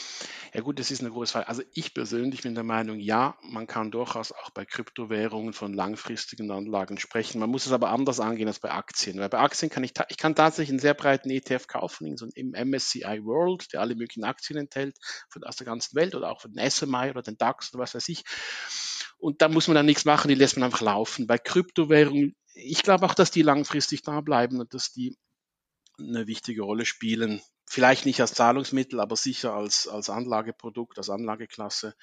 Ja 0.56 0.60
gut, 0.60 0.78
das 0.78 0.92
ist 0.92 1.00
eine 1.00 1.10
große 1.10 1.32
Frage. 1.32 1.48
Also 1.48 1.62
ich 1.72 1.94
persönlich 1.94 2.42
bin 2.42 2.54
der 2.54 2.62
Meinung, 2.62 3.00
ja, 3.00 3.36
man 3.42 3.66
kann 3.66 3.90
durchaus 3.90 4.30
auch 4.30 4.50
bei 4.50 4.64
Kryptowährungen 4.64 5.52
von 5.52 5.74
langfristigen 5.74 6.48
Anlagen 6.52 6.96
sprechen. 6.96 7.40
Man 7.40 7.50
muss 7.50 7.66
es 7.66 7.72
aber 7.72 7.90
anders 7.90 8.20
angehen 8.20 8.46
als 8.46 8.60
bei 8.60 8.70
Aktien. 8.70 9.18
Weil 9.18 9.28
bei 9.28 9.40
Aktien 9.40 9.68
kann 9.68 9.82
ich, 9.82 9.92
ich 10.10 10.16
kann 10.16 10.36
tatsächlich 10.36 10.70
einen 10.70 10.78
sehr 10.78 10.94
breiten 10.94 11.28
ETF 11.30 11.66
kaufen, 11.66 12.16
so 12.16 12.28
im 12.36 12.54
MSCI 12.54 13.24
World, 13.24 13.72
der 13.72 13.80
alle 13.80 13.96
möglichen 13.96 14.22
Aktien 14.22 14.56
enthält, 14.56 14.96
von 15.28 15.42
aus 15.42 15.56
der 15.56 15.66
ganzen 15.66 15.96
Welt 15.96 16.14
oder 16.14 16.30
auch 16.30 16.40
von 16.40 16.52
den 16.52 16.64
SMI 16.70 17.10
oder 17.10 17.22
den 17.22 17.36
DAX 17.36 17.74
oder 17.74 17.82
was 17.82 17.96
weiß 17.96 18.08
ich. 18.08 18.22
Und 19.18 19.42
da 19.42 19.48
muss 19.48 19.66
man 19.66 19.74
dann 19.74 19.86
nichts 19.86 20.04
machen, 20.04 20.28
die 20.28 20.34
lässt 20.36 20.56
man 20.56 20.64
einfach 20.64 20.82
laufen. 20.82 21.26
Bei 21.26 21.36
Kryptowährungen, 21.38 22.36
ich 22.54 22.82
glaube 22.82 23.06
auch, 23.06 23.14
dass 23.14 23.32
die 23.32 23.42
langfristig 23.42 24.02
da 24.02 24.20
bleiben 24.20 24.60
und 24.60 24.72
dass 24.72 24.92
die 24.92 25.16
eine 25.98 26.26
wichtige 26.26 26.62
Rolle 26.62 26.86
spielen. 26.86 27.42
Vielleicht 27.66 28.06
nicht 28.06 28.20
als 28.20 28.34
Zahlungsmittel, 28.34 29.00
aber 29.00 29.16
sicher 29.16 29.54
als, 29.54 29.88
als 29.88 30.10
Anlageprodukt, 30.10 30.98
als 30.98 31.10
Anlageklasse. 31.10 31.94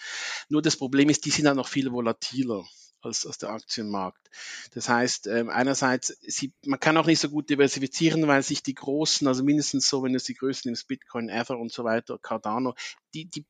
Nur 0.49 0.61
das 0.61 0.75
Problem 0.75 1.09
ist, 1.09 1.25
die 1.25 1.31
sind 1.31 1.45
dann 1.45 1.57
noch 1.57 1.67
viel 1.67 1.91
volatiler 1.91 2.65
als, 3.01 3.25
als 3.25 3.37
der 3.37 3.49
Aktienmarkt. 3.49 4.29
Das 4.73 4.89
heißt, 4.89 5.27
ähm, 5.27 5.49
einerseits, 5.49 6.17
sie, 6.21 6.53
man 6.65 6.79
kann 6.79 6.97
auch 6.97 7.05
nicht 7.05 7.19
so 7.19 7.29
gut 7.29 7.49
diversifizieren, 7.49 8.27
weil 8.27 8.43
sich 8.43 8.63
die 8.63 8.75
großen, 8.75 9.27
also 9.27 9.43
mindestens 9.43 9.89
so, 9.89 10.03
wenn 10.03 10.15
es 10.15 10.23
die 10.23 10.35
größten 10.35 10.69
nimmst, 10.69 10.87
Bitcoin, 10.87 11.29
Ether 11.29 11.57
und 11.57 11.71
so 11.71 11.83
weiter, 11.83 12.17
Cardano, 12.19 12.75
die, 13.13 13.25
die, 13.25 13.45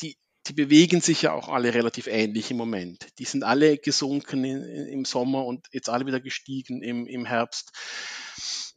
die, 0.00 0.16
die 0.46 0.52
bewegen 0.52 1.00
sich 1.00 1.22
ja 1.22 1.32
auch 1.32 1.48
alle 1.48 1.74
relativ 1.74 2.06
ähnlich 2.06 2.50
im 2.50 2.56
Moment. 2.56 3.06
Die 3.18 3.24
sind 3.24 3.44
alle 3.44 3.78
gesunken 3.78 4.44
in, 4.44 4.62
im 4.88 5.04
Sommer 5.04 5.44
und 5.44 5.66
jetzt 5.72 5.88
alle 5.88 6.06
wieder 6.06 6.20
gestiegen 6.20 6.82
im, 6.82 7.06
im 7.06 7.24
Herbst. 7.24 7.72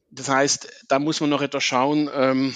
Das 0.10 0.28
heißt, 0.28 0.86
da 0.90 1.00
muss 1.00 1.22
man 1.22 1.30
noch 1.30 1.42
etwas 1.42 1.64
schauen. 1.64 2.10
Ähm, 2.14 2.54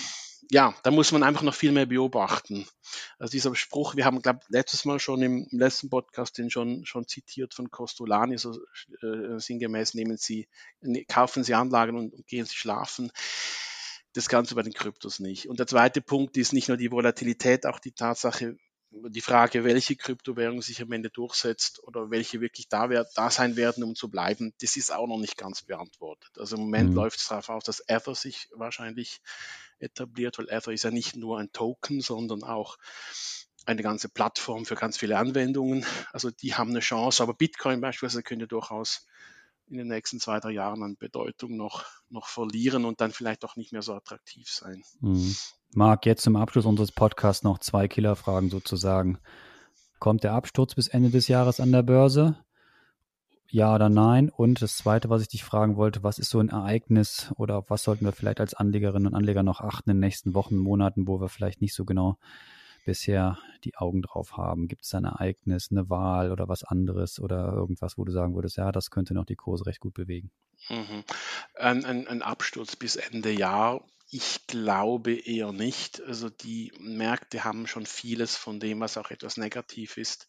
ja, 0.51 0.75
da 0.83 0.91
muss 0.91 1.11
man 1.11 1.23
einfach 1.23 1.41
noch 1.41 1.53
viel 1.53 1.71
mehr 1.71 1.85
beobachten. 1.85 2.67
Also 3.17 3.31
dieser 3.31 3.55
Spruch, 3.55 3.95
wir 3.95 4.05
haben, 4.05 4.21
glaube 4.21 4.39
letztes 4.49 4.85
Mal 4.85 4.99
schon 4.99 5.21
im, 5.21 5.47
im 5.49 5.59
letzten 5.59 5.89
Podcast 5.89 6.37
den 6.37 6.49
schon, 6.49 6.85
schon 6.85 7.07
zitiert 7.07 7.53
von 7.53 7.71
Costolani, 7.71 8.37
so 8.37 8.59
äh, 9.01 9.39
sinngemäß 9.39 9.93
nehmen 9.93 10.17
Sie, 10.17 10.47
ne, 10.81 11.05
kaufen 11.05 11.43
Sie 11.43 11.53
Anlagen 11.53 11.97
und, 11.97 12.13
und 12.13 12.27
gehen 12.27 12.45
Sie 12.45 12.55
schlafen. 12.55 13.11
Das 14.13 14.29
Ganze 14.29 14.55
bei 14.55 14.61
den 14.61 14.73
Kryptos 14.73 15.19
nicht. 15.19 15.49
Und 15.49 15.59
der 15.59 15.67
zweite 15.67 16.01
Punkt 16.01 16.37
ist 16.37 16.53
nicht 16.53 16.69
nur 16.69 16.77
die 16.77 16.91
Volatilität, 16.91 17.65
auch 17.65 17.79
die 17.79 17.91
Tatsache, 17.91 18.57
die 19.09 19.21
Frage, 19.21 19.63
welche 19.63 19.95
Kryptowährung 19.95 20.61
sich 20.61 20.81
am 20.81 20.91
Ende 20.91 21.09
durchsetzt 21.09 21.83
oder 21.83 22.09
welche 22.11 22.41
wirklich 22.41 22.69
da, 22.69 22.89
wer- 22.89 23.07
da 23.15 23.29
sein 23.29 23.55
werden, 23.57 23.83
um 23.83 23.95
zu 23.95 24.09
bleiben, 24.09 24.53
das 24.61 24.77
ist 24.77 24.91
auch 24.93 25.07
noch 25.07 25.17
nicht 25.19 25.37
ganz 25.37 25.63
beantwortet. 25.63 26.31
Also 26.37 26.55
im 26.55 26.63
Moment 26.63 26.91
Mhm. 26.91 26.95
läuft 26.95 27.19
es 27.19 27.27
darauf 27.27 27.49
aus, 27.49 27.63
dass 27.63 27.81
Ether 27.81 28.15
sich 28.15 28.47
wahrscheinlich 28.53 29.21
etabliert, 29.79 30.37
weil 30.37 30.49
Ether 30.49 30.71
ist 30.71 30.83
ja 30.83 30.91
nicht 30.91 31.15
nur 31.15 31.39
ein 31.39 31.51
Token, 31.51 32.01
sondern 32.01 32.43
auch 32.43 32.77
eine 33.65 33.81
ganze 33.81 34.09
Plattform 34.09 34.65
für 34.65 34.75
ganz 34.75 34.97
viele 34.97 35.17
Anwendungen. 35.17 35.85
Also 36.13 36.31
die 36.31 36.53
haben 36.55 36.69
eine 36.69 36.79
Chance, 36.81 37.21
aber 37.23 37.33
Bitcoin 37.33 37.81
beispielsweise 37.81 38.23
könnte 38.23 38.47
durchaus 38.47 39.07
in 39.67 39.77
den 39.77 39.87
nächsten 39.87 40.19
zwei, 40.19 40.39
drei 40.39 40.51
Jahren 40.51 40.83
an 40.83 40.95
Bedeutung 40.95 41.57
noch, 41.57 41.85
noch 42.09 42.27
verlieren 42.27 42.85
und 42.85 43.01
dann 43.01 43.11
vielleicht 43.11 43.43
auch 43.43 43.55
nicht 43.55 43.71
mehr 43.71 43.81
so 43.81 43.93
attraktiv 43.95 44.47
sein. 44.49 44.83
Mhm. 44.99 45.35
Marc, 45.75 46.05
jetzt 46.05 46.23
zum 46.23 46.37
Abschluss 46.37 46.65
unseres 46.65 46.93
Podcasts 46.93 47.43
noch 47.43 47.59
zwei 47.59 47.89
Killerfragen 47.89 48.49
sozusagen. 48.49 49.17
Kommt 49.99 50.23
der 50.23 50.31
Absturz 50.31 50.73
bis 50.73 50.87
Ende 50.87 51.09
des 51.09 51.27
Jahres 51.27 51.59
an 51.59 51.73
der 51.73 51.83
Börse? 51.83 52.37
Ja 53.49 53.75
oder 53.75 53.89
nein? 53.89 54.29
Und 54.29 54.61
das 54.61 54.77
Zweite, 54.77 55.09
was 55.09 55.21
ich 55.21 55.27
dich 55.27 55.43
fragen 55.43 55.75
wollte, 55.75 56.01
was 56.01 56.17
ist 56.17 56.29
so 56.29 56.39
ein 56.39 56.47
Ereignis 56.47 57.33
oder 57.35 57.57
auf 57.57 57.69
was 57.69 57.83
sollten 57.83 58.05
wir 58.05 58.13
vielleicht 58.13 58.39
als 58.39 58.53
Anlegerinnen 58.53 59.07
und 59.07 59.15
Anleger 59.15 59.43
noch 59.43 59.59
achten 59.59 59.89
in 59.89 59.97
den 59.97 59.99
nächsten 59.99 60.33
Wochen, 60.33 60.55
Monaten, 60.55 61.07
wo 61.07 61.19
wir 61.19 61.27
vielleicht 61.27 61.59
nicht 61.59 61.73
so 61.73 61.83
genau 61.83 62.17
bisher 62.85 63.37
die 63.65 63.75
Augen 63.75 64.01
drauf 64.01 64.37
haben? 64.37 64.69
Gibt 64.69 64.85
es 64.85 64.93
ein 64.93 65.03
Ereignis, 65.03 65.67
eine 65.71 65.89
Wahl 65.89 66.31
oder 66.31 66.47
was 66.47 66.63
anderes 66.63 67.19
oder 67.19 67.51
irgendwas, 67.51 67.97
wo 67.97 68.05
du 68.05 68.13
sagen 68.13 68.33
würdest, 68.33 68.55
ja, 68.55 68.71
das 68.71 68.91
könnte 68.91 69.13
noch 69.13 69.25
die 69.25 69.35
Kurse 69.35 69.65
recht 69.65 69.81
gut 69.81 69.93
bewegen? 69.93 70.31
Mhm. 70.69 71.03
Ein, 71.55 71.83
ein, 71.83 72.07
ein 72.07 72.21
Absturz 72.21 72.77
bis 72.77 72.95
Ende 72.95 73.31
Jahr. 73.31 73.81
Ich 74.09 74.47
glaube 74.47 75.13
eher 75.13 75.51
nicht. 75.51 76.01
Also 76.01 76.29
die 76.29 76.71
Märkte 76.79 77.43
haben 77.43 77.67
schon 77.67 77.85
vieles 77.85 78.35
von 78.35 78.59
dem, 78.59 78.79
was 78.79 78.97
auch 78.97 79.11
etwas 79.11 79.37
negativ 79.37 79.97
ist, 79.97 80.27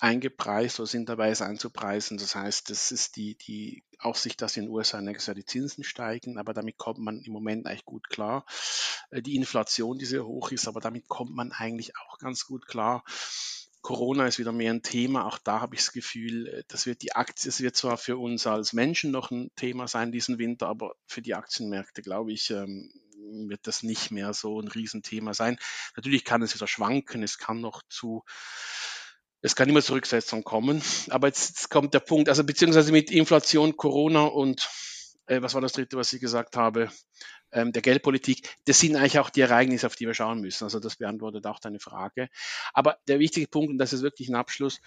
eingepreist 0.00 0.78
oder 0.80 0.86
sind 0.86 1.08
dabei, 1.08 1.30
es 1.30 1.42
einzupreisen. 1.42 2.18
Das 2.18 2.34
heißt, 2.34 2.70
das 2.70 2.92
ist 2.92 3.16
die, 3.16 3.36
die 3.36 3.84
Aussicht, 3.98 4.40
dass 4.42 4.56
in 4.56 4.64
den 4.64 4.70
USA 4.72 5.00
nächstes 5.00 5.26
Jahr 5.26 5.34
die 5.34 5.44
Zinsen 5.44 5.82
steigen, 5.84 6.38
aber 6.38 6.54
damit 6.54 6.78
kommt 6.78 7.00
man 7.00 7.20
im 7.20 7.32
Moment 7.32 7.66
eigentlich 7.66 7.84
gut 7.84 8.08
klar. 8.08 8.44
Äh, 9.10 9.22
Die 9.22 9.34
Inflation, 9.36 9.98
die 9.98 10.06
sehr 10.06 10.24
hoch 10.24 10.50
ist, 10.52 10.68
aber 10.68 10.80
damit 10.80 11.08
kommt 11.08 11.34
man 11.34 11.52
eigentlich 11.52 11.96
auch 11.96 12.18
ganz 12.18 12.46
gut 12.46 12.66
klar. 12.66 13.04
Corona 13.80 14.26
ist 14.26 14.38
wieder 14.38 14.52
mehr 14.52 14.72
ein 14.72 14.82
Thema. 14.82 15.26
Auch 15.26 15.38
da 15.38 15.60
habe 15.60 15.74
ich 15.74 15.82
das 15.82 15.92
Gefühl, 15.92 16.48
äh, 16.48 16.64
das 16.68 16.86
wird 16.86 17.02
die 17.02 17.14
Aktie, 17.14 17.48
es 17.48 17.60
wird 17.60 17.76
zwar 17.76 17.96
für 17.96 18.16
uns 18.16 18.46
als 18.46 18.72
Menschen 18.72 19.10
noch 19.10 19.30
ein 19.30 19.50
Thema 19.56 19.88
sein 19.88 20.12
diesen 20.12 20.38
Winter, 20.38 20.68
aber 20.68 20.94
für 21.06 21.22
die 21.22 21.34
Aktienmärkte, 21.34 22.02
glaube 22.02 22.32
ich, 22.32 22.50
ähm, 22.50 22.92
wird 23.48 23.66
das 23.66 23.82
nicht 23.82 24.10
mehr 24.10 24.32
so 24.32 24.60
ein 24.60 24.68
Riesenthema 24.68 25.34
sein. 25.34 25.58
Natürlich 25.96 26.24
kann 26.24 26.42
es 26.42 26.54
wieder 26.54 26.66
schwanken, 26.66 27.22
es 27.22 27.38
kann 27.38 27.60
noch 27.60 27.82
zu, 27.88 28.24
es 29.40 29.54
kann 29.54 29.68
immer 29.68 29.82
zu 29.82 29.92
Rücksetzungen 29.92 30.44
kommen. 30.44 30.82
Aber 31.10 31.28
jetzt, 31.28 31.50
jetzt 31.50 31.70
kommt 31.70 31.94
der 31.94 32.00
Punkt, 32.00 32.28
also 32.28 32.44
beziehungsweise 32.44 32.92
mit 32.92 33.10
Inflation, 33.10 33.76
Corona 33.76 34.24
und 34.24 34.68
äh, 35.28 35.42
was 35.42 35.54
war 35.54 35.60
das 35.60 35.72
dritte, 35.72 35.96
was 35.96 36.12
ich 36.12 36.20
gesagt 36.20 36.56
habe? 36.56 36.90
ähm, 37.52 37.72
der 37.72 37.82
Geldpolitik, 37.82 38.56
das 38.66 38.80
sind 38.80 38.96
eigentlich 38.96 39.18
auch 39.18 39.30
die 39.30 39.40
Ereignisse, 39.40 39.86
auf 39.86 39.96
die 39.96 40.06
wir 40.06 40.14
schauen 40.14 40.40
müssen. 40.40 40.64
Also 40.64 40.80
das 40.80 40.96
beantwortet 40.96 41.46
auch 41.46 41.60
deine 41.60 41.80
Frage. 41.80 42.28
Aber 42.72 42.98
der 43.08 43.18
wichtige 43.18 43.48
Punkt, 43.48 43.70
und 43.70 43.78
das 43.78 43.92
ist 43.92 44.02
wirklich 44.02 44.28
ein 44.28 44.34
Abschluss, 44.34 44.80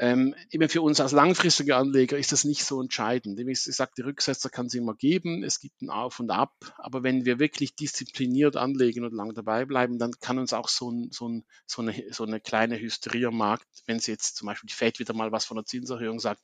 ähm, 0.00 0.36
eben 0.52 0.68
für 0.68 0.80
uns 0.80 1.00
als 1.00 1.10
langfristige 1.10 1.74
Anleger 1.74 2.16
ist 2.16 2.30
das 2.30 2.44
nicht 2.44 2.64
so 2.64 2.80
entscheidend. 2.80 3.40
Ich 3.40 3.64
sage, 3.64 3.90
die 3.98 4.02
Rücksetzer 4.02 4.48
kann 4.48 4.66
es 4.66 4.74
immer 4.74 4.94
geben, 4.94 5.42
es 5.42 5.58
gibt 5.58 5.82
ein 5.82 5.90
Auf 5.90 6.20
und 6.20 6.30
Ab, 6.30 6.54
aber 6.76 7.02
wenn 7.02 7.24
wir 7.24 7.40
wirklich 7.40 7.74
diszipliniert 7.74 8.54
anlegen 8.54 9.04
und 9.04 9.12
lang 9.12 9.34
dabei 9.34 9.64
bleiben, 9.64 9.98
dann 9.98 10.12
kann 10.20 10.38
uns 10.38 10.52
auch 10.52 10.68
so, 10.68 10.92
ein, 10.92 11.10
so, 11.10 11.28
ein, 11.28 11.44
so, 11.66 11.82
eine, 11.82 12.04
so 12.12 12.22
eine 12.22 12.38
kleine 12.38 12.78
Hysterie 12.78 13.26
am 13.26 13.38
Markt, 13.38 13.66
wenn 13.86 13.98
sie 13.98 14.12
jetzt 14.12 14.36
zum 14.36 14.46
Beispiel 14.46 14.68
die 14.68 14.74
Fed 14.74 15.00
wieder 15.00 15.14
mal 15.14 15.32
was 15.32 15.46
von 15.46 15.56
der 15.56 15.66
Zinserhöhung 15.66 16.20
sagt, 16.20 16.42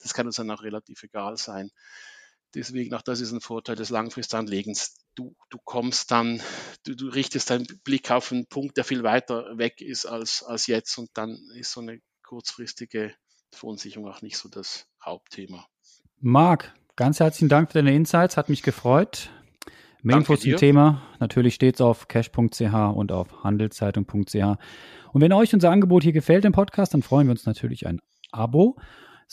das 0.00 0.14
kann 0.14 0.26
uns 0.26 0.36
dann 0.36 0.52
auch 0.52 0.62
relativ 0.62 1.02
egal 1.02 1.36
sein. 1.36 1.72
Deswegen 2.54 2.94
auch 2.94 3.02
das 3.02 3.20
ist 3.20 3.32
ein 3.32 3.40
Vorteil 3.40 3.76
des 3.76 3.90
Langfristanlegens. 3.90 4.96
Du, 5.14 5.34
du 5.50 5.58
kommst 5.64 6.10
dann, 6.10 6.40
du, 6.84 6.94
du 6.94 7.08
richtest 7.08 7.50
deinen 7.50 7.66
Blick 7.84 8.10
auf 8.10 8.32
einen 8.32 8.46
Punkt, 8.46 8.76
der 8.76 8.84
viel 8.84 9.02
weiter 9.02 9.56
weg 9.56 9.80
ist 9.80 10.06
als, 10.06 10.42
als 10.42 10.66
jetzt 10.66 10.96
und 10.98 11.10
dann 11.14 11.38
ist 11.56 11.72
so 11.72 11.80
eine 11.80 12.00
kurzfristige 12.22 13.14
Verunsicherung 13.50 14.08
auch 14.08 14.22
nicht 14.22 14.36
so 14.36 14.48
das 14.48 14.86
Hauptthema. 15.04 15.66
Marc, 16.20 16.74
ganz 16.96 17.20
herzlichen 17.20 17.48
Dank 17.48 17.70
für 17.70 17.78
deine 17.78 17.94
Insights, 17.94 18.36
hat 18.36 18.48
mich 18.48 18.62
gefreut. 18.62 19.30
Mehr 20.02 20.16
Infos 20.16 20.40
zum 20.40 20.56
Thema 20.56 21.02
natürlich 21.20 21.54
steht 21.54 21.76
es 21.76 21.80
auf 21.80 22.08
cash.ch 22.08 22.60
und 22.94 23.12
auf 23.12 23.44
handelszeitung.ch. 23.44 24.34
Und 25.12 25.20
wenn 25.20 25.32
euch 25.32 25.54
unser 25.54 25.70
Angebot 25.70 26.02
hier 26.02 26.12
gefällt 26.12 26.44
im 26.44 26.52
Podcast, 26.52 26.94
dann 26.94 27.02
freuen 27.02 27.28
wir 27.28 27.32
uns 27.32 27.46
natürlich 27.46 27.86
ein 27.86 28.00
Abo, 28.32 28.76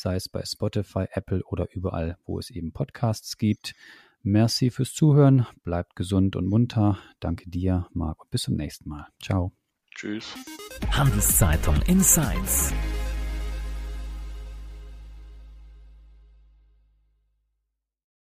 sei 0.02 0.16
es 0.16 0.30
bei 0.30 0.44
Spotify, 0.44 1.06
Apple 1.12 1.44
oder 1.44 1.68
überall, 1.72 2.18
wo 2.26 2.40
es 2.40 2.50
eben 2.50 2.72
Podcasts 2.72 3.38
gibt. 3.38 3.76
Merci 4.22 4.70
fürs 4.70 4.94
Zuhören, 4.94 5.46
bleibt 5.64 5.96
gesund 5.96 6.36
und 6.36 6.48
munter. 6.48 6.98
Danke 7.20 7.50
dir, 7.50 7.88
Marc, 7.94 8.22
und 8.22 8.32
bis 8.32 8.44
zum 8.44 8.56
nächsten 8.56 8.90
Mal. 8.90 9.08
Ciao. 9.22 9.54
Tschüss. 9.96 10.36
Handelszeitung 10.92 11.82
Insights 11.84 12.74